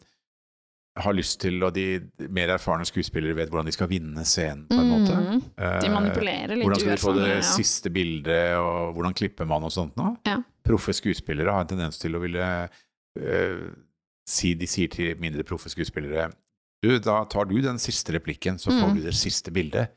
har 0.99 1.13
lyst 1.15 1.39
til, 1.39 1.63
og 1.63 1.73
de 1.73 2.01
mer 2.29 2.49
erfarne 2.51 2.83
skuespillere 2.85 3.35
vet 3.37 3.49
hvordan 3.49 3.65
de 3.65 3.71
skal 3.71 3.87
vinne 3.87 4.25
scenen, 4.27 4.65
på 4.67 4.75
en 4.75 4.89
måte. 4.91 5.13
Mm. 5.15 5.37
Eh, 5.57 5.77
De 5.85 5.89
manipulerer 5.93 6.55
litt 6.57 6.65
hvordan 6.67 6.81
skal 6.81 6.97
de 6.97 7.01
få 7.05 7.13
det 7.15 7.29
ja. 7.31 7.41
siste 7.47 7.89
bildet, 7.95 8.57
og 8.59 8.93
hvordan 8.97 9.13
klipper 9.15 9.47
man 9.47 9.63
og 9.63 9.71
sånt 9.71 9.95
nå? 9.95 10.09
Ja. 10.27 10.41
Proffe 10.67 10.91
skuespillere 10.93 11.51
har 11.55 11.61
en 11.63 11.71
tendens 11.71 11.97
til 11.97 12.13
å 12.15 12.19
ville 12.21 12.43
uh, 12.67 13.63
si 14.27 14.51
De 14.53 14.67
sier 14.69 14.91
til 14.93 15.15
mindre 15.19 15.43
proffe 15.47 15.71
skuespillere 15.73 16.27
Du, 16.83 16.91
da 17.01 17.23
tar 17.25 17.45
du 17.49 17.55
den 17.61 17.79
siste 17.81 18.13
replikken, 18.13 18.59
så 18.59 18.69
får 18.75 18.89
Mm. 18.91 18.95
du 18.99 19.01
det 19.07 19.13
siste 19.15 19.51
bildet. 19.51 19.91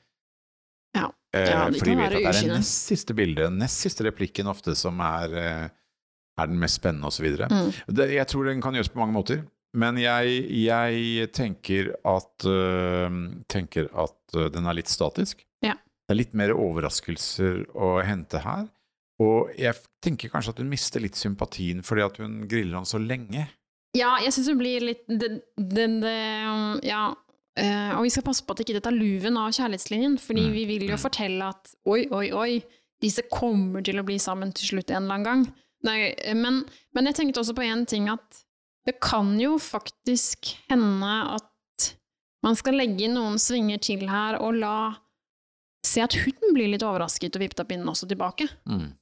Ja. 0.94 1.11
Eh, 1.35 1.48
Ja, 1.50 1.70
de 1.70 1.78
for 1.78 1.87
de 1.87 1.94
vet 1.96 2.07
at 2.07 2.12
det 2.12 2.26
er 2.37 2.40
det 2.48 2.59
nest 2.59 2.87
siste 2.87 3.14
bildet, 3.14 3.52
nest 3.52 3.80
siste 3.83 4.04
replikken 4.04 4.46
ofte, 4.46 4.74
som 4.76 5.00
er, 5.00 5.35
uh, 5.35 5.68
er 6.38 6.46
den 6.46 6.59
mest 6.61 6.76
spennende, 6.80 7.07
osv. 7.09 7.24
Mm. 7.50 7.72
Det- 7.88 8.11
Jeg 8.14 8.26
tror 8.28 8.44
den 8.44 8.61
kan 8.62 8.74
gjøres 8.74 8.92
på 8.92 8.98
mange 9.02 9.12
måter. 9.16 9.44
Men 9.74 9.98
jeg, 9.98 10.44
jeg 10.54 11.30
tenker 11.34 11.90
at, 12.06 12.46
uh, 12.46 13.10
tenker 13.50 13.90
at 13.90 14.38
øh, 14.38 14.46
den 14.54 14.68
er 14.70 14.78
litt 14.78 14.92
statisk. 14.92 15.42
Ja. 15.66 15.74
Det 15.74 16.14
er 16.14 16.20
litt 16.20 16.37
mer 16.38 16.54
overraskelser 16.54 17.64
å 17.74 17.96
hente 18.06 18.42
her. 18.44 18.68
Og 19.22 19.50
jeg 19.58 19.78
tenker 20.02 20.30
kanskje 20.30 20.54
at 20.54 20.62
hun 20.62 20.70
mister 20.70 21.02
litt 21.02 21.18
sympatien 21.18 21.84
fordi 21.87 22.02
at 22.06 22.16
hun 22.22 22.44
griller 22.50 22.80
han 22.80 22.88
så 22.88 22.98
lenge. 23.02 23.46
Ja, 23.94 24.16
jeg 24.22 24.34
syns 24.34 24.50
det 24.50 24.56
blir 24.58 24.88
litt 24.90 25.04
den, 25.06 26.00
um, 26.02 26.80
Ja. 26.87 27.12
Uh, 27.54 27.92
og 27.94 28.00
vi 28.02 28.10
skal 28.10 28.24
passe 28.26 28.42
på 28.42 28.50
at 28.50 28.64
ikke 28.64 28.74
det 28.74 28.82
tar 28.82 28.94
luven 28.94 29.37
av 29.38 29.52
kjærlighetslinjen, 29.54 30.16
fordi 30.18 30.48
Mm, 30.48 30.54
vi 30.56 30.64
vil 30.66 30.88
jo 30.88 30.96
mm. 30.98 31.02
fortelle 31.04 31.50
at 31.54 31.70
oi, 31.87 32.00
oi, 32.10 32.24
oi, 32.34 32.64
disse 32.98 33.22
kommer 33.30 33.84
til 33.87 34.00
å 34.00 34.06
bli 34.06 34.16
sammen 34.18 34.50
til 34.50 34.72
slutt 34.72 34.90
en 34.90 35.04
eller 35.04 35.14
annen 35.14 35.28
gang. 35.28 35.44
Nei, 35.87 35.98
men, 36.34 36.64
men 36.96 37.06
jeg 37.06 37.14
tenkte 37.14 37.44
også 37.44 37.54
på 37.54 37.62
én 37.62 37.84
ting, 37.87 38.08
at 38.10 38.43
det 38.84 38.98
kan 39.02 39.34
jo 39.40 39.56
faktisk 39.60 40.50
hende 40.68 41.14
at 41.36 41.88
man 42.44 42.56
skal 42.58 42.76
legge 42.76 43.08
noen 43.08 43.38
svinger 43.40 43.80
til 43.80 44.04
her 44.10 44.36
og 44.42 44.58
la 44.60 44.76
Se 45.84 46.00
at 46.00 46.14
hun 46.16 46.54
blir 46.54 46.70
litt 46.72 46.82
overrasket 46.86 47.36
og 47.36 47.42
vippet 47.44 47.60
opp 47.60 47.68
pinnen 47.68 47.88
også 47.90 48.06
tilbake. 48.08 48.46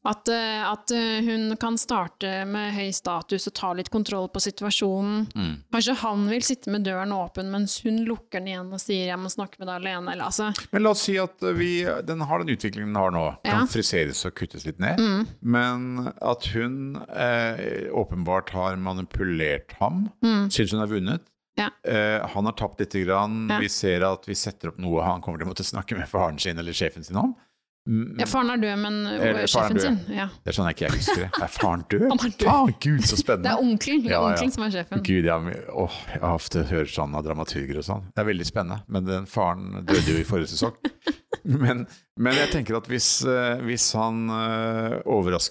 At, 0.09 0.29
eh, 0.33 0.63
at 0.67 0.91
eh, 0.91 1.21
hun 1.23 1.57
kan 1.61 1.77
starte 1.79 2.45
med 2.49 2.73
høy 2.75 2.91
status 2.97 3.47
og 3.47 3.55
ta 3.55 3.73
litt 3.79 3.91
kontroll 3.93 4.29
på 4.33 4.43
situasjonen. 4.43 5.29
Kanskje 5.73 5.95
han 6.03 6.27
vil 6.31 6.43
sitte 6.43 6.73
med 6.75 6.85
døren 6.89 7.13
åpen 7.15 7.51
mens 7.53 7.79
hun 7.85 8.03
lukker 8.09 8.41
den 8.41 8.49
igjen 8.53 8.73
og 8.73 8.81
sier 8.83 9.07
'jeg 9.13 9.19
må 9.19 9.31
snakke 9.31 9.59
med 9.61 9.69
deg 9.69 9.81
alene'. 9.83 10.13
Eller, 10.13 10.25
altså, 10.25 10.53
Men 10.73 10.83
la 10.83 10.91
oss 10.91 11.03
si 11.07 11.17
at 11.19 11.39
vi, 11.41 11.85
den 12.03 12.21
har 12.21 12.39
den 12.43 12.57
utviklingen 12.57 12.93
den 12.93 12.97
har 12.97 13.11
nå. 13.11 13.37
Kan 13.45 13.61
Ja. 13.63 13.67
friseres 13.67 14.25
og 14.27 14.35
kuttes 14.35 14.67
litt 14.67 14.79
ned. 14.81 14.99
mm, 14.99 15.27
Men 15.43 16.13
at 16.21 16.45
hun 16.53 16.97
eh, 17.15 17.89
åpenbart 17.93 18.51
har 18.51 18.77
manipulert 18.77 19.73
ham, 19.81 20.11
mm, 20.23 20.49
syns 20.51 20.73
hun 20.73 20.81
har 20.81 20.89
vunnet. 20.89 21.21
Ja. 21.59 21.69
Uh, 21.85 22.27
han 22.33 22.49
har 22.49 22.53
tapt 22.57 22.81
lite 22.81 23.03
grann. 23.05 23.47
Ja. 23.51 23.59
Vi 23.61 23.69
ser 23.73 24.05
at 24.07 24.29
vi 24.29 24.37
setter 24.39 24.73
opp 24.73 24.79
noe 24.81 25.05
han 25.05 25.25
kommer 25.25 25.41
til 25.43 25.49
å 25.49 25.53
måtte 25.53 25.67
snakke 25.67 25.99
med 25.99 26.09
faren 26.11 26.41
sin 26.41 26.59
eller 26.59 26.77
sjefen 26.77 27.05
sin 27.05 27.19
om. 27.21 27.35
Mm, 27.83 28.15
Ja, 28.21 28.27
faren 28.31 28.51
er 28.53 28.61
død, 28.63 28.77
men 28.79 28.99
Eller, 29.11 29.41
er 29.43 29.51
sjefen 29.51 29.81
sin 29.83 29.97
ja. 30.15 30.29
Det 30.45 30.53
er 30.53 30.55
sånn 30.55 30.69
jeg 30.71 30.77
ikke 30.79 30.91
husker 30.95 31.25
det. 31.25 31.31
Er 31.43 31.51
faren 31.51 31.83
død? 31.91 32.05
Han 32.13 32.21
er 32.21 32.29
død. 32.31 32.45
Faen, 32.47 32.75
gud, 32.85 33.01
så 33.11 33.19
Det 33.43 33.51
er 33.51 33.63
onkelen, 33.65 34.05
Ja, 34.07 34.21
ja. 34.31 34.51
som 34.55 34.67
er 34.69 34.71
sjefen. 34.77 35.03
Gud, 35.09 35.27
jeg, 35.27 35.57
åh, 35.75 35.97
jeg 36.13 36.23
har 36.23 36.37
ofte 36.39 36.63
hørt 36.71 36.93
sånn 36.95 37.17
av 37.19 37.27
dramaturger 37.27 37.81
og 37.83 37.89
sånn. 37.89 38.07
Det 38.15 38.23
er 38.23 38.29
veldig 38.31 38.47
spennende. 38.47 38.85
Men 38.87 39.09
den 39.11 39.27
faren 39.27 39.83
døde 39.83 40.15
jo 40.15 40.21
i 40.23 40.29
forrige 40.29 40.53
sesong. 40.55 40.79
Men, 41.43 41.81
men 42.23 42.37
jeg 42.39 42.53
tenker 42.53 42.77
at 42.79 42.87
hvis, 42.87 43.07
eh, 43.27 43.59
hvis 43.67 43.89
han 43.99 44.29
eh, 44.31 44.93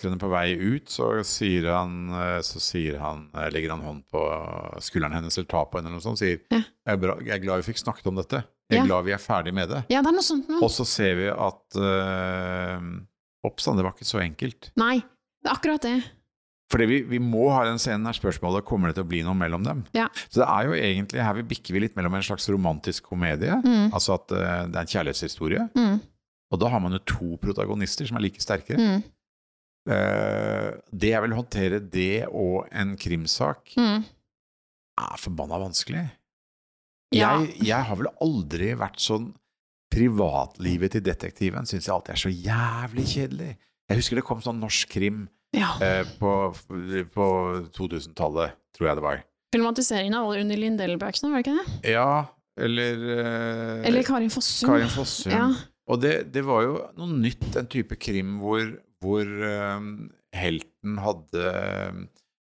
henne 0.07 0.19
på 0.21 0.29
vei 0.31 0.53
ut, 0.55 0.87
så 0.93 1.09
sier 1.27 1.67
han, 1.73 1.97
eh, 2.15 2.37
så 2.47 2.61
sier 2.63 2.95
han 3.01 3.25
eh, 3.35 3.49
legger 3.51 3.73
han 3.73 3.83
hånd 3.83 4.05
på 4.13 4.21
skulderen 4.79 5.17
hennes 5.17 5.35
eller 5.35 5.49
tar 5.51 5.67
på 5.67 5.81
henne 5.81 5.89
eller 5.91 5.99
noe 5.99 6.05
sånt, 6.05 6.21
sier 6.21 6.37
Ja. 6.53 6.61
jeg, 6.61 6.93
er 6.95 7.01
bra, 7.01 7.17
'Jeg 7.19 7.35
er 7.35 7.43
glad 7.43 7.59
vi 7.65 7.73
fikk 7.73 7.81
snakket 7.83 8.07
om 8.07 8.15
dette. 8.21 8.43
Jeg 8.71 8.79
er 8.79 8.83
Ja. 8.83 8.87
glad 8.87 9.05
vi 9.05 9.11
er 9.13 9.21
ferdig 9.21 9.53
med 9.53 9.69
det'. 9.69 9.83
Ja, 9.91 10.01
det 10.01 10.07
er 10.07 10.15
noe 10.15 10.23
sånt 10.23 10.47
noe. 10.49 10.61
Og 10.63 10.69
så 10.71 10.85
ser 10.87 11.15
vi 11.19 11.27
at 11.27 11.75
uh, 11.75 12.79
Ops, 13.43 13.65
det 13.65 13.83
var 13.83 13.91
ikke 13.93 14.05
så 14.05 14.21
enkelt. 14.21 14.71
Nei, 14.77 14.99
det 15.43 15.49
er 15.49 15.55
akkurat 15.55 15.81
det. 15.81 16.03
Fordi 16.71 16.85
vi, 16.87 17.01
vi 17.03 17.19
må 17.19 17.49
ha 17.51 17.65
den 17.65 17.79
scenen 17.81 18.05
der 18.05 18.13
spørsmålet 18.15 18.63
kommer 18.63 18.87
det 18.87 18.95
til 18.95 19.03
å 19.03 19.07
bli 19.09 19.23
noe 19.23 19.33
mellom 19.35 19.63
dem. 19.65 19.83
Ja. 19.93 20.07
Så 20.29 20.39
det 20.39 20.47
er 20.47 20.63
jo 20.69 20.71
egentlig 20.77 21.19
her 21.25 21.33
vi 21.33 21.43
bikker 21.43 21.73
vi 21.73 21.81
litt 21.81 21.95
mellom 21.97 22.13
en 22.15 22.21
slags 22.23 22.47
romantisk 22.47 23.03
komedie, 23.09 23.51
Mm. 23.65 23.91
altså 23.91 24.13
at 24.15 24.31
uh, 24.31 24.67
det 24.71 24.75
er 24.77 24.85
en 24.85 24.93
kjærlighetshistorie, 24.93 25.69
Mm. 25.75 25.99
og 26.51 26.59
da 26.59 26.69
har 26.69 26.79
man 26.79 26.93
jo 26.93 26.99
to 26.99 27.35
protagonister 27.41 28.07
som 28.07 28.15
er 28.17 28.21
like 28.21 28.39
sterke. 28.39 28.77
Mm. 28.77 29.03
Uh, 29.89 30.77
det 30.93 31.09
jeg 31.11 31.21
vil 31.25 31.33
håndtere 31.35 31.79
det 31.91 32.27
og 32.29 32.67
en 32.71 32.95
krimsak, 32.95 33.73
Mm. 33.75 34.05
er 35.01 35.17
forbanna 35.17 35.57
vanskelig. 35.59 36.09
Ja. 37.11 37.33
Jeg, 37.43 37.57
jeg 37.67 37.83
har 37.89 37.97
vel 37.99 38.07
aldri 38.23 38.73
vært 38.79 38.99
sånn 39.03 39.31
Privatlivet 39.91 40.93
til 40.95 41.01
detektiven 41.03 41.65
syns 41.67 41.83
jeg 41.89 41.91
alltid 41.91 42.13
er 42.13 42.19
så 42.21 42.29
jævlig 42.31 43.03
kjedelig. 43.11 43.49
Jeg 43.91 43.99
husker 43.99 44.15
det 44.15 44.23
kom 44.23 44.39
sånn 44.43 44.61
norsk 44.63 44.87
krim 44.93 45.25
Ja. 45.51 45.73
eh, 45.83 46.07
på, 46.15 46.29
på 47.11 47.25
2000-tallet, 47.75 48.53
tror 48.71 48.87
jeg 48.87 48.99
det 49.01 49.03
var. 49.03 49.19
Filmatiseringen 49.51 50.15
av 50.15 50.29
Unni 50.31 50.55
Lindell-bøkene, 50.55 51.33
var 51.33 51.43
det 51.43 51.43
ikke 51.43 51.57
det? 51.59 51.91
Ja, 51.91 52.05
eller 52.55 53.03
eh, 53.17 53.89
Eller 53.89 54.07
Karin 54.07 54.31
Fossum. 54.31 54.71
Karin 54.71 54.93
Fossum. 54.95 55.33
Ja. 55.35 55.49
Og 55.91 55.99
det, 55.99 56.13
det 56.31 56.45
var 56.47 56.63
jo 56.63 56.77
noe 56.95 57.11
nytt, 57.27 57.49
en 57.59 57.67
type 57.67 57.99
krim 57.99 58.37
hvor, 58.39 58.63
hvor 59.03 59.27
eh, 59.27 59.89
helten 60.39 61.01
hadde 61.03 61.51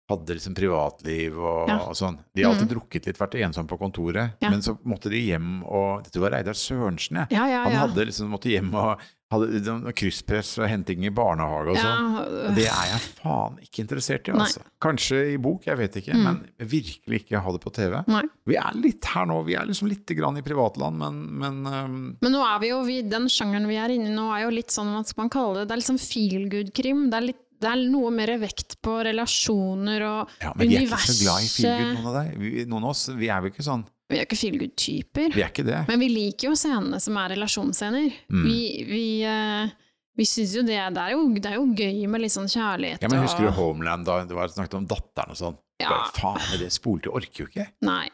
hadde 0.10 0.36
liksom 0.38 0.56
privatliv 0.56 1.36
og, 1.38 1.68
Ja. 1.68 1.78
og 1.90 1.96
sånn. 2.00 2.18
De 2.34 2.44
har 2.44 2.54
alltid 2.54 2.70
Mm. 2.70 2.74
drukket 2.76 3.06
litt, 3.08 3.18
vært 3.20 3.36
ensomme 3.44 3.68
på 3.68 3.78
kontoret. 3.80 4.34
Ja. 4.42 4.50
Men 4.50 4.62
så 4.62 4.78
måtte 4.86 5.10
de 5.12 5.20
hjem 5.20 5.64
og 5.68 6.04
Dette 6.06 6.20
var 6.22 6.32
Reidar 6.32 6.54
Sørensen, 6.54 7.18
jeg. 7.28 7.28
Ja, 7.32 7.64
Han 7.66 7.74
hadde 7.90 8.06
liksom 8.08 8.30
måtte 8.32 8.48
hjem 8.50 8.74
og 8.74 9.00
hadde 9.30 9.48
liksom 9.52 9.82
krysspress 9.92 10.58
og 10.64 10.70
henting 10.70 11.04
i 11.04 11.10
barnehage 11.10 11.68
og 11.72 11.76
sånn. 11.76 12.14
ja. 12.48 12.54
Det 12.56 12.64
er 12.68 12.86
jeg 12.94 13.02
faen 13.20 13.58
ikke 13.60 13.84
interessert 13.84 14.30
i, 14.30 14.32
Nei. 14.32 14.40
altså. 14.46 14.62
Kanskje 14.80 15.34
i 15.34 15.38
bok, 15.38 15.66
jeg 15.66 15.76
vet 15.78 15.96
ikke, 16.00 16.14
Mm. 16.16 16.24
men 16.24 16.48
virkelig 16.60 17.26
ikke 17.26 17.42
ha 17.44 17.52
det 17.52 17.60
på 17.62 17.74
TV. 17.74 18.04
Nei. 18.08 18.24
Vi 18.46 18.56
er 18.56 18.72
litt 18.76 19.04
her 19.04 19.26
nå, 19.26 19.44
vi 19.46 19.56
er 19.56 19.66
liksom 19.66 19.90
litt 19.90 20.06
grann 20.16 20.38
i 20.38 20.42
privatland, 20.42 20.96
men, 20.98 21.38
men 21.38 21.66
um... 21.68 22.18
Men 22.22 22.32
nå 22.32 22.42
er 22.56 22.60
vi 22.62 22.70
jo, 22.70 22.82
vi, 22.86 23.02
den 23.02 23.28
sjangeren 23.28 23.68
vi 23.68 23.76
er 23.76 23.90
inne 23.90 24.08
i 24.08 24.16
nå, 24.16 24.32
er 24.34 24.44
jo 24.50 24.56
litt 24.56 24.70
sånn, 24.72 24.88
hva 24.96 25.06
skal 25.06 25.24
man 25.26 25.30
kalle 25.30 25.54
det, 25.60 25.68
det 25.68 25.72
er 25.76 25.82
liksom 25.84 26.00
feel 26.00 26.48
good-krim. 26.48 27.10
Det, 27.12 27.18
er 27.18 27.28
litt- 27.34 27.44
det 27.62 27.70
er 27.72 27.84
noe 27.90 28.12
mer 28.14 28.32
vekt 28.42 28.76
på 28.86 28.98
relasjoner 29.08 30.04
og 30.06 30.34
universet. 30.34 30.44
ja, 30.46 30.52
men 30.56 30.70
vi 30.70 30.76
er 30.78 30.88
ikke 30.88 31.00
så 31.08 31.16
glad 31.24 31.46
i 31.46 31.50
feelgood, 31.54 31.94
noen 31.98 32.10
av 32.12 32.18
deg. 32.20 32.34
Vi, 32.42 32.52
noen 32.70 32.84
av 32.86 32.94
oss, 32.94 33.06
vi 33.18 33.30
er 33.34 33.42
jo 33.42 33.52
ikke 33.54 33.66
sånn. 33.66 33.86
Vi 34.08 34.16
er 34.22 34.24
ikke 34.28 34.38
feel 34.40 34.56
good-typer. 34.62 35.34
Vi 35.36 35.44
er 35.44 35.50
ikke 35.52 35.66
det. 35.68 35.82
Men 35.90 36.00
vi 36.00 36.08
liker 36.14 36.48
jo 36.52 36.56
scenene 36.56 37.00
som 37.04 37.18
er 37.20 37.34
relasjonsscener. 37.36 38.06
Mm. 38.32 38.44
Vi, 38.46 38.60
vi, 38.88 39.02
eh, 39.28 39.74
vi 40.16 40.28
syns 40.30 40.54
jo 40.56 40.64
det, 40.68 40.78
det 40.96 41.02
er 41.04 41.16
jo, 41.18 41.26
det 41.36 41.50
er 41.50 41.58
jo 41.58 41.66
gøy 41.76 42.06
med 42.14 42.24
litt 42.24 42.34
sånn 42.34 42.48
kjærlighet 42.50 43.04
Ja, 43.04 43.10
men 43.12 43.26
Husker 43.26 43.50
du 43.50 43.52
Homeland, 43.58 44.08
da 44.08 44.22
det 44.26 44.38
var 44.38 44.54
snakket 44.54 44.78
om 44.80 44.88
datteren 44.88 45.34
og 45.36 45.42
sånn? 45.42 45.58
Ja. 45.84 45.98
Faen, 46.16 46.40
det 46.62 46.72
spolte, 46.74 47.12
orker 47.14 47.44
jo 47.44 47.50
ikke. 47.52 47.68
Nei. 47.86 48.06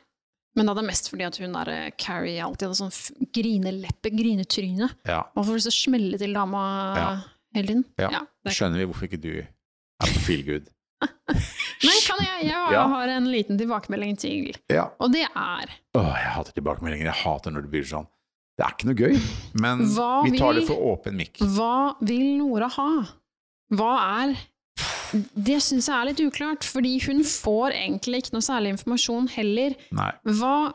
Men 0.58 0.68
da 0.68 0.74
er 0.76 0.82
det 0.82 0.88
mest 0.90 1.08
fordi 1.10 1.26
at 1.26 1.38
hun 1.42 1.54
der 1.56 1.70
eh, 1.74 1.86
Carrie 1.98 2.42
alltid 2.46 2.68
hadde 2.72 2.80
sånn 2.82 3.30
grineleppe, 3.34 4.12
grinetryne. 4.14 4.90
Ja, 5.10 5.22
Og 5.34 5.48
får 5.48 5.58
lyst 5.62 5.70
til 5.70 5.74
å 5.74 5.78
smelle 5.78 6.20
til 6.22 6.34
dama 6.36 6.64
Ja. 6.98 7.08
Hele 7.56 7.68
tiden. 7.68 7.86
Ja. 8.00 8.24
det 8.46 8.54
Skjønner 8.56 8.78
vi 8.82 8.86
hvorfor 8.90 9.08
ikke 9.10 9.22
du 9.22 9.32
er 9.42 10.08
på 10.08 10.20
feelgood. 10.28 10.70
Men 11.84 11.98
kan 12.08 12.20
jeg, 12.24 12.46
jeg 12.48 12.72
Ja. 12.74 12.84
har 12.88 13.08
en 13.18 13.26
liten 13.32 13.58
tilbakemelding 13.60 14.18
til, 14.18 14.54
Ja. 14.72 14.86
og 15.00 15.12
det 15.12 15.26
er 15.28 15.68
Åh, 15.96 16.14
jeg 16.16 16.32
hater 16.38 16.52
tilbakemeldinger. 16.56 17.06
Jeg 17.12 17.20
hater 17.24 17.52
når 17.52 17.62
det 17.68 17.72
blir 17.72 17.84
sånn. 17.88 18.08
Det 18.58 18.66
er 18.68 18.72
ikke 18.76 18.86
noe 18.86 18.96
gøy, 18.96 19.16
men 19.60 19.80
Hva 19.96 20.24
vi 20.24 20.38
tar 20.38 20.54
vil- 20.54 20.62
det 20.62 20.68
for 20.70 20.78
åpen 20.94 21.16
mikk. 21.18 21.38
Hva 21.42 21.96
vil 22.06 22.38
Nora 22.38 22.70
ha? 22.70 22.90
Hva 23.74 23.92
er 24.24 24.36
Det 25.36 25.60
syns 25.62 25.86
jeg 25.90 25.94
er 25.94 26.06
litt 26.10 26.22
uklart, 26.26 26.64
fordi 26.66 26.96
hun 27.06 27.20
får 27.22 27.74
egentlig 27.78 28.24
ikke 28.24 28.34
noe 28.34 28.42
særlig 28.46 28.72
informasjon 28.74 29.28
heller. 29.36 29.76
Nei. 29.94 30.08
Hva, 30.26 30.74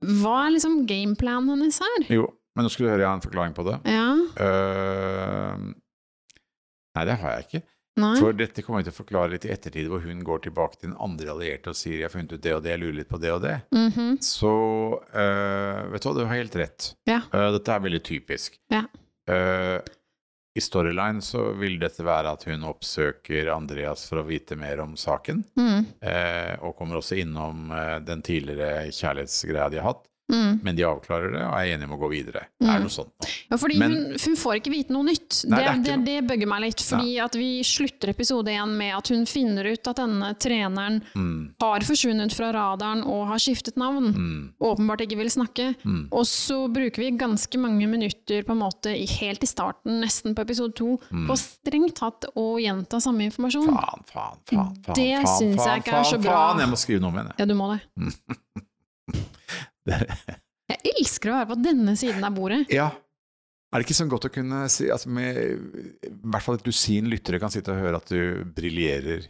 hva 0.00 0.36
er 0.46 0.54
liksom 0.54 0.86
gameplanen 0.88 1.50
hennes 1.58 1.78
her? 1.84 2.06
Jo, 2.08 2.22
men 2.56 2.64
nå 2.64 2.70
skal 2.72 2.86
du 2.86 2.90
høre 2.92 3.02
jeg 3.04 3.10
har 3.10 3.18
en 3.18 3.26
forklaring 3.26 3.52
på 3.58 3.66
det. 3.68 3.76
Ja, 3.84 4.06
Øh, 4.40 5.74
nei, 7.00 7.06
det 7.08 7.18
har 7.22 7.38
jeg 7.38 7.46
ikke. 7.48 7.62
nei, 8.00 8.12
For 8.20 8.36
dette 8.36 8.62
kommer 8.64 8.80
jeg 8.80 8.90
til 8.90 8.94
å 8.94 9.00
forklare 9.00 9.32
litt 9.34 9.44
i 9.48 9.52
ettertid, 9.52 9.88
hvor 9.90 10.00
hun 10.04 10.20
går 10.24 10.44
tilbake 10.46 10.78
til 10.78 10.90
den 10.92 10.98
andre 11.02 11.32
allierte 11.34 11.72
og 11.72 11.76
sier 11.76 11.98
'jeg 11.98 12.06
har 12.08 12.12
funnet 12.14 12.32
ut 12.32 12.42
det 12.44 12.52
og 12.54 12.62
det, 12.64 12.70
jeg 12.76 12.80
lurer 12.80 12.98
litt 13.00 13.10
på 13.10 13.20
det 13.20 13.32
og 13.32 13.42
det'. 13.42 13.60
mhm, 13.72 14.18
Så 14.22 14.52
uh, 15.14 15.90
vet 15.90 16.02
du 16.02 16.08
hva, 16.08 16.14
du 16.14 16.24
har 16.26 16.36
helt 16.36 16.56
rett. 16.56 16.94
Ja. 17.08 17.22
Uh, 17.32 17.50
dette 17.56 17.72
er 17.72 17.80
veldig 17.80 18.02
typisk. 18.04 18.60
Ja. 18.70 18.84
Uh, 19.28 19.80
I 20.56 20.60
storyline 20.60 21.22
så 21.22 21.52
vil 21.54 21.78
dette 21.78 22.02
være 22.02 22.32
at 22.32 22.42
hun 22.44 22.64
oppsøker 22.66 23.52
Andreas 23.54 24.08
for 24.08 24.18
å 24.18 24.26
vite 24.26 24.56
mer 24.58 24.80
om 24.82 24.96
saken, 24.96 25.44
mm, 25.56 25.84
og 26.66 26.74
kommer 26.76 26.98
også 26.98 27.16
innom 27.22 27.70
den 28.04 28.20
tidligere 28.20 28.90
kjærlighetsgreia 28.90 29.70
de 29.70 29.78
har 29.78 29.92
hatt. 29.92 30.09
Mm. 30.30 30.60
Men 30.62 30.76
de 30.78 30.84
avklarer 30.88 31.32
det 31.34 31.42
og 31.44 31.54
er 31.58 31.72
enige 31.74 31.88
om 31.90 31.94
å 31.96 32.00
gå 32.00 32.10
videre. 32.12 32.44
Mm. 32.62 32.68
er 32.70 32.78
det 32.78 32.84
noe 32.86 32.94
sånt 32.94 33.12
nå. 33.20 33.28
Ja, 33.50 33.56
fordi 33.58 33.78
Men- 33.78 33.92
hun, 33.92 34.16
hun 34.24 34.36
får 34.36 34.54
ikke 34.60 34.70
vite 34.72 34.94
noe 34.94 35.04
nytt. 35.08 35.44
Nei, 35.50 35.62
det, 35.64 35.84
det 35.84 35.96
det, 36.06 36.16
bøgger 36.28 36.48
meg 36.50 36.60
litt, 36.66 36.80
fordi 36.86 37.18
at 37.24 37.34
vi 37.34 37.48
slutter 37.66 38.12
episode 38.14 38.46
én 38.54 38.74
med 38.76 38.94
at 38.96 39.08
hun 39.12 39.24
finner 39.26 39.64
ut 39.72 39.88
at 39.90 39.96
denne 39.96 40.32
treneren 40.38 41.00
Mm, 41.14 41.54
har 41.60 41.80
forsvunnet 41.80 42.32
fra 42.34 42.52
radaren 42.52 43.02
og 43.04 43.26
har 43.28 43.38
skiftet 43.42 43.76
navn. 43.76 44.10
mm, 44.14 44.52
Åpenbart 44.60 45.00
ikke 45.06 45.16
vil 45.18 45.30
snakke. 45.30 45.74
mm. 45.84 46.08
Og 46.12 46.24
så 46.26 46.68
bruker 46.72 46.98
vi 47.02 47.10
ganske 47.18 47.58
mange 47.58 47.86
minutter 47.88 48.42
på 48.46 48.52
en 48.52 48.60
måte 48.62 48.92
helt 49.20 49.42
i 49.42 49.46
starten, 49.46 50.00
nesten 50.00 50.34
på 50.34 50.42
episode 50.46 50.74
to, 50.74 50.98
Mm. 51.10 51.26
på 51.28 51.36
strengt 51.36 51.94
tatt 51.96 52.24
å 52.36 52.58
gjenta 52.60 53.00
samme 53.00 53.24
informasjon. 53.30 53.66
Faen, 53.66 54.04
faen, 54.06 54.38
faen. 54.46 54.76
faen 54.84 54.94
Det 54.94 55.26
syns 55.26 55.64
jeg 55.66 55.82
ikke 55.82 55.94
er 56.00 56.04
så 56.04 56.20
bra. 56.22 56.36
Faen, 56.52 56.58
jeg 56.60 56.68
må 56.68 56.76
skrive 56.78 57.00
noe 57.00 57.10
om 57.10 57.16
henne. 57.18 57.34
Ja, 57.38 57.44
du 57.46 57.54
må 57.54 57.72
det. 57.74 57.80
Jeg 59.88 60.92
elsker 61.00 61.30
å 61.32 61.38
være 61.40 61.50
på 61.50 61.58
denne 61.64 61.96
siden 61.98 62.24
av 62.26 62.34
bordet. 62.36 62.64
Ja. 62.72 62.90
Er 63.70 63.78
det 63.80 63.86
ikke 63.86 63.96
sånn 64.00 64.10
godt 64.10 64.26
å 64.26 64.32
kunne 64.34 64.64
si 64.70 64.88
at 64.90 65.04
med 65.06 65.36
i 65.38 66.10
hvert 66.26 66.42
fall 66.42 66.56
et 66.58 66.64
dusin 66.66 67.06
lyttere 67.10 67.38
kan 67.42 67.52
sitte 67.54 67.70
og 67.74 67.78
høre 67.82 68.00
at 68.00 68.10
du 68.10 68.44
briljerer? 68.54 69.28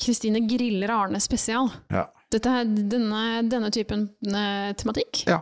Kristine 0.00 0.40
griller 0.48 0.92
Arne 0.94 1.18
spesial. 1.22 1.68
Ja. 1.90 2.06
Dette, 2.30 2.52
denne, 2.90 3.42
denne 3.50 3.70
typen 3.74 4.06
eh, 4.30 4.70
tematikk 4.78 5.24
Ja. 5.28 5.40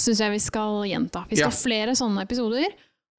syns 0.00 0.22
jeg 0.24 0.32
vi 0.32 0.40
skal 0.42 0.80
gjenta. 0.88 1.26
Vi 1.28 1.36
skal 1.36 1.46
Ja. 1.50 1.52
ha 1.52 1.60
flere 1.62 1.94
sånne 1.96 2.24
episoder, 2.24 2.72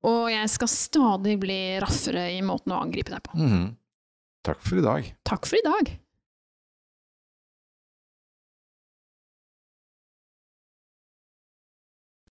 og 0.10 0.26
jeg 0.34 0.50
skal 0.50 0.67
stadig 0.74 1.38
bli 1.39 1.60
raffere 1.80 2.26
i 2.34 2.41
måten 2.41 2.74
å 2.74 2.82
angripe 2.82 3.13
deg 3.13 3.24
på. 3.30 3.38
Mhm. 3.38 3.76
Takk 4.43 4.60
for 4.65 4.82
i 4.82 4.82
dag. 4.84 5.13
Takk 5.24 5.46
for 5.48 5.56
i 5.56 5.63
dag! 5.63 5.93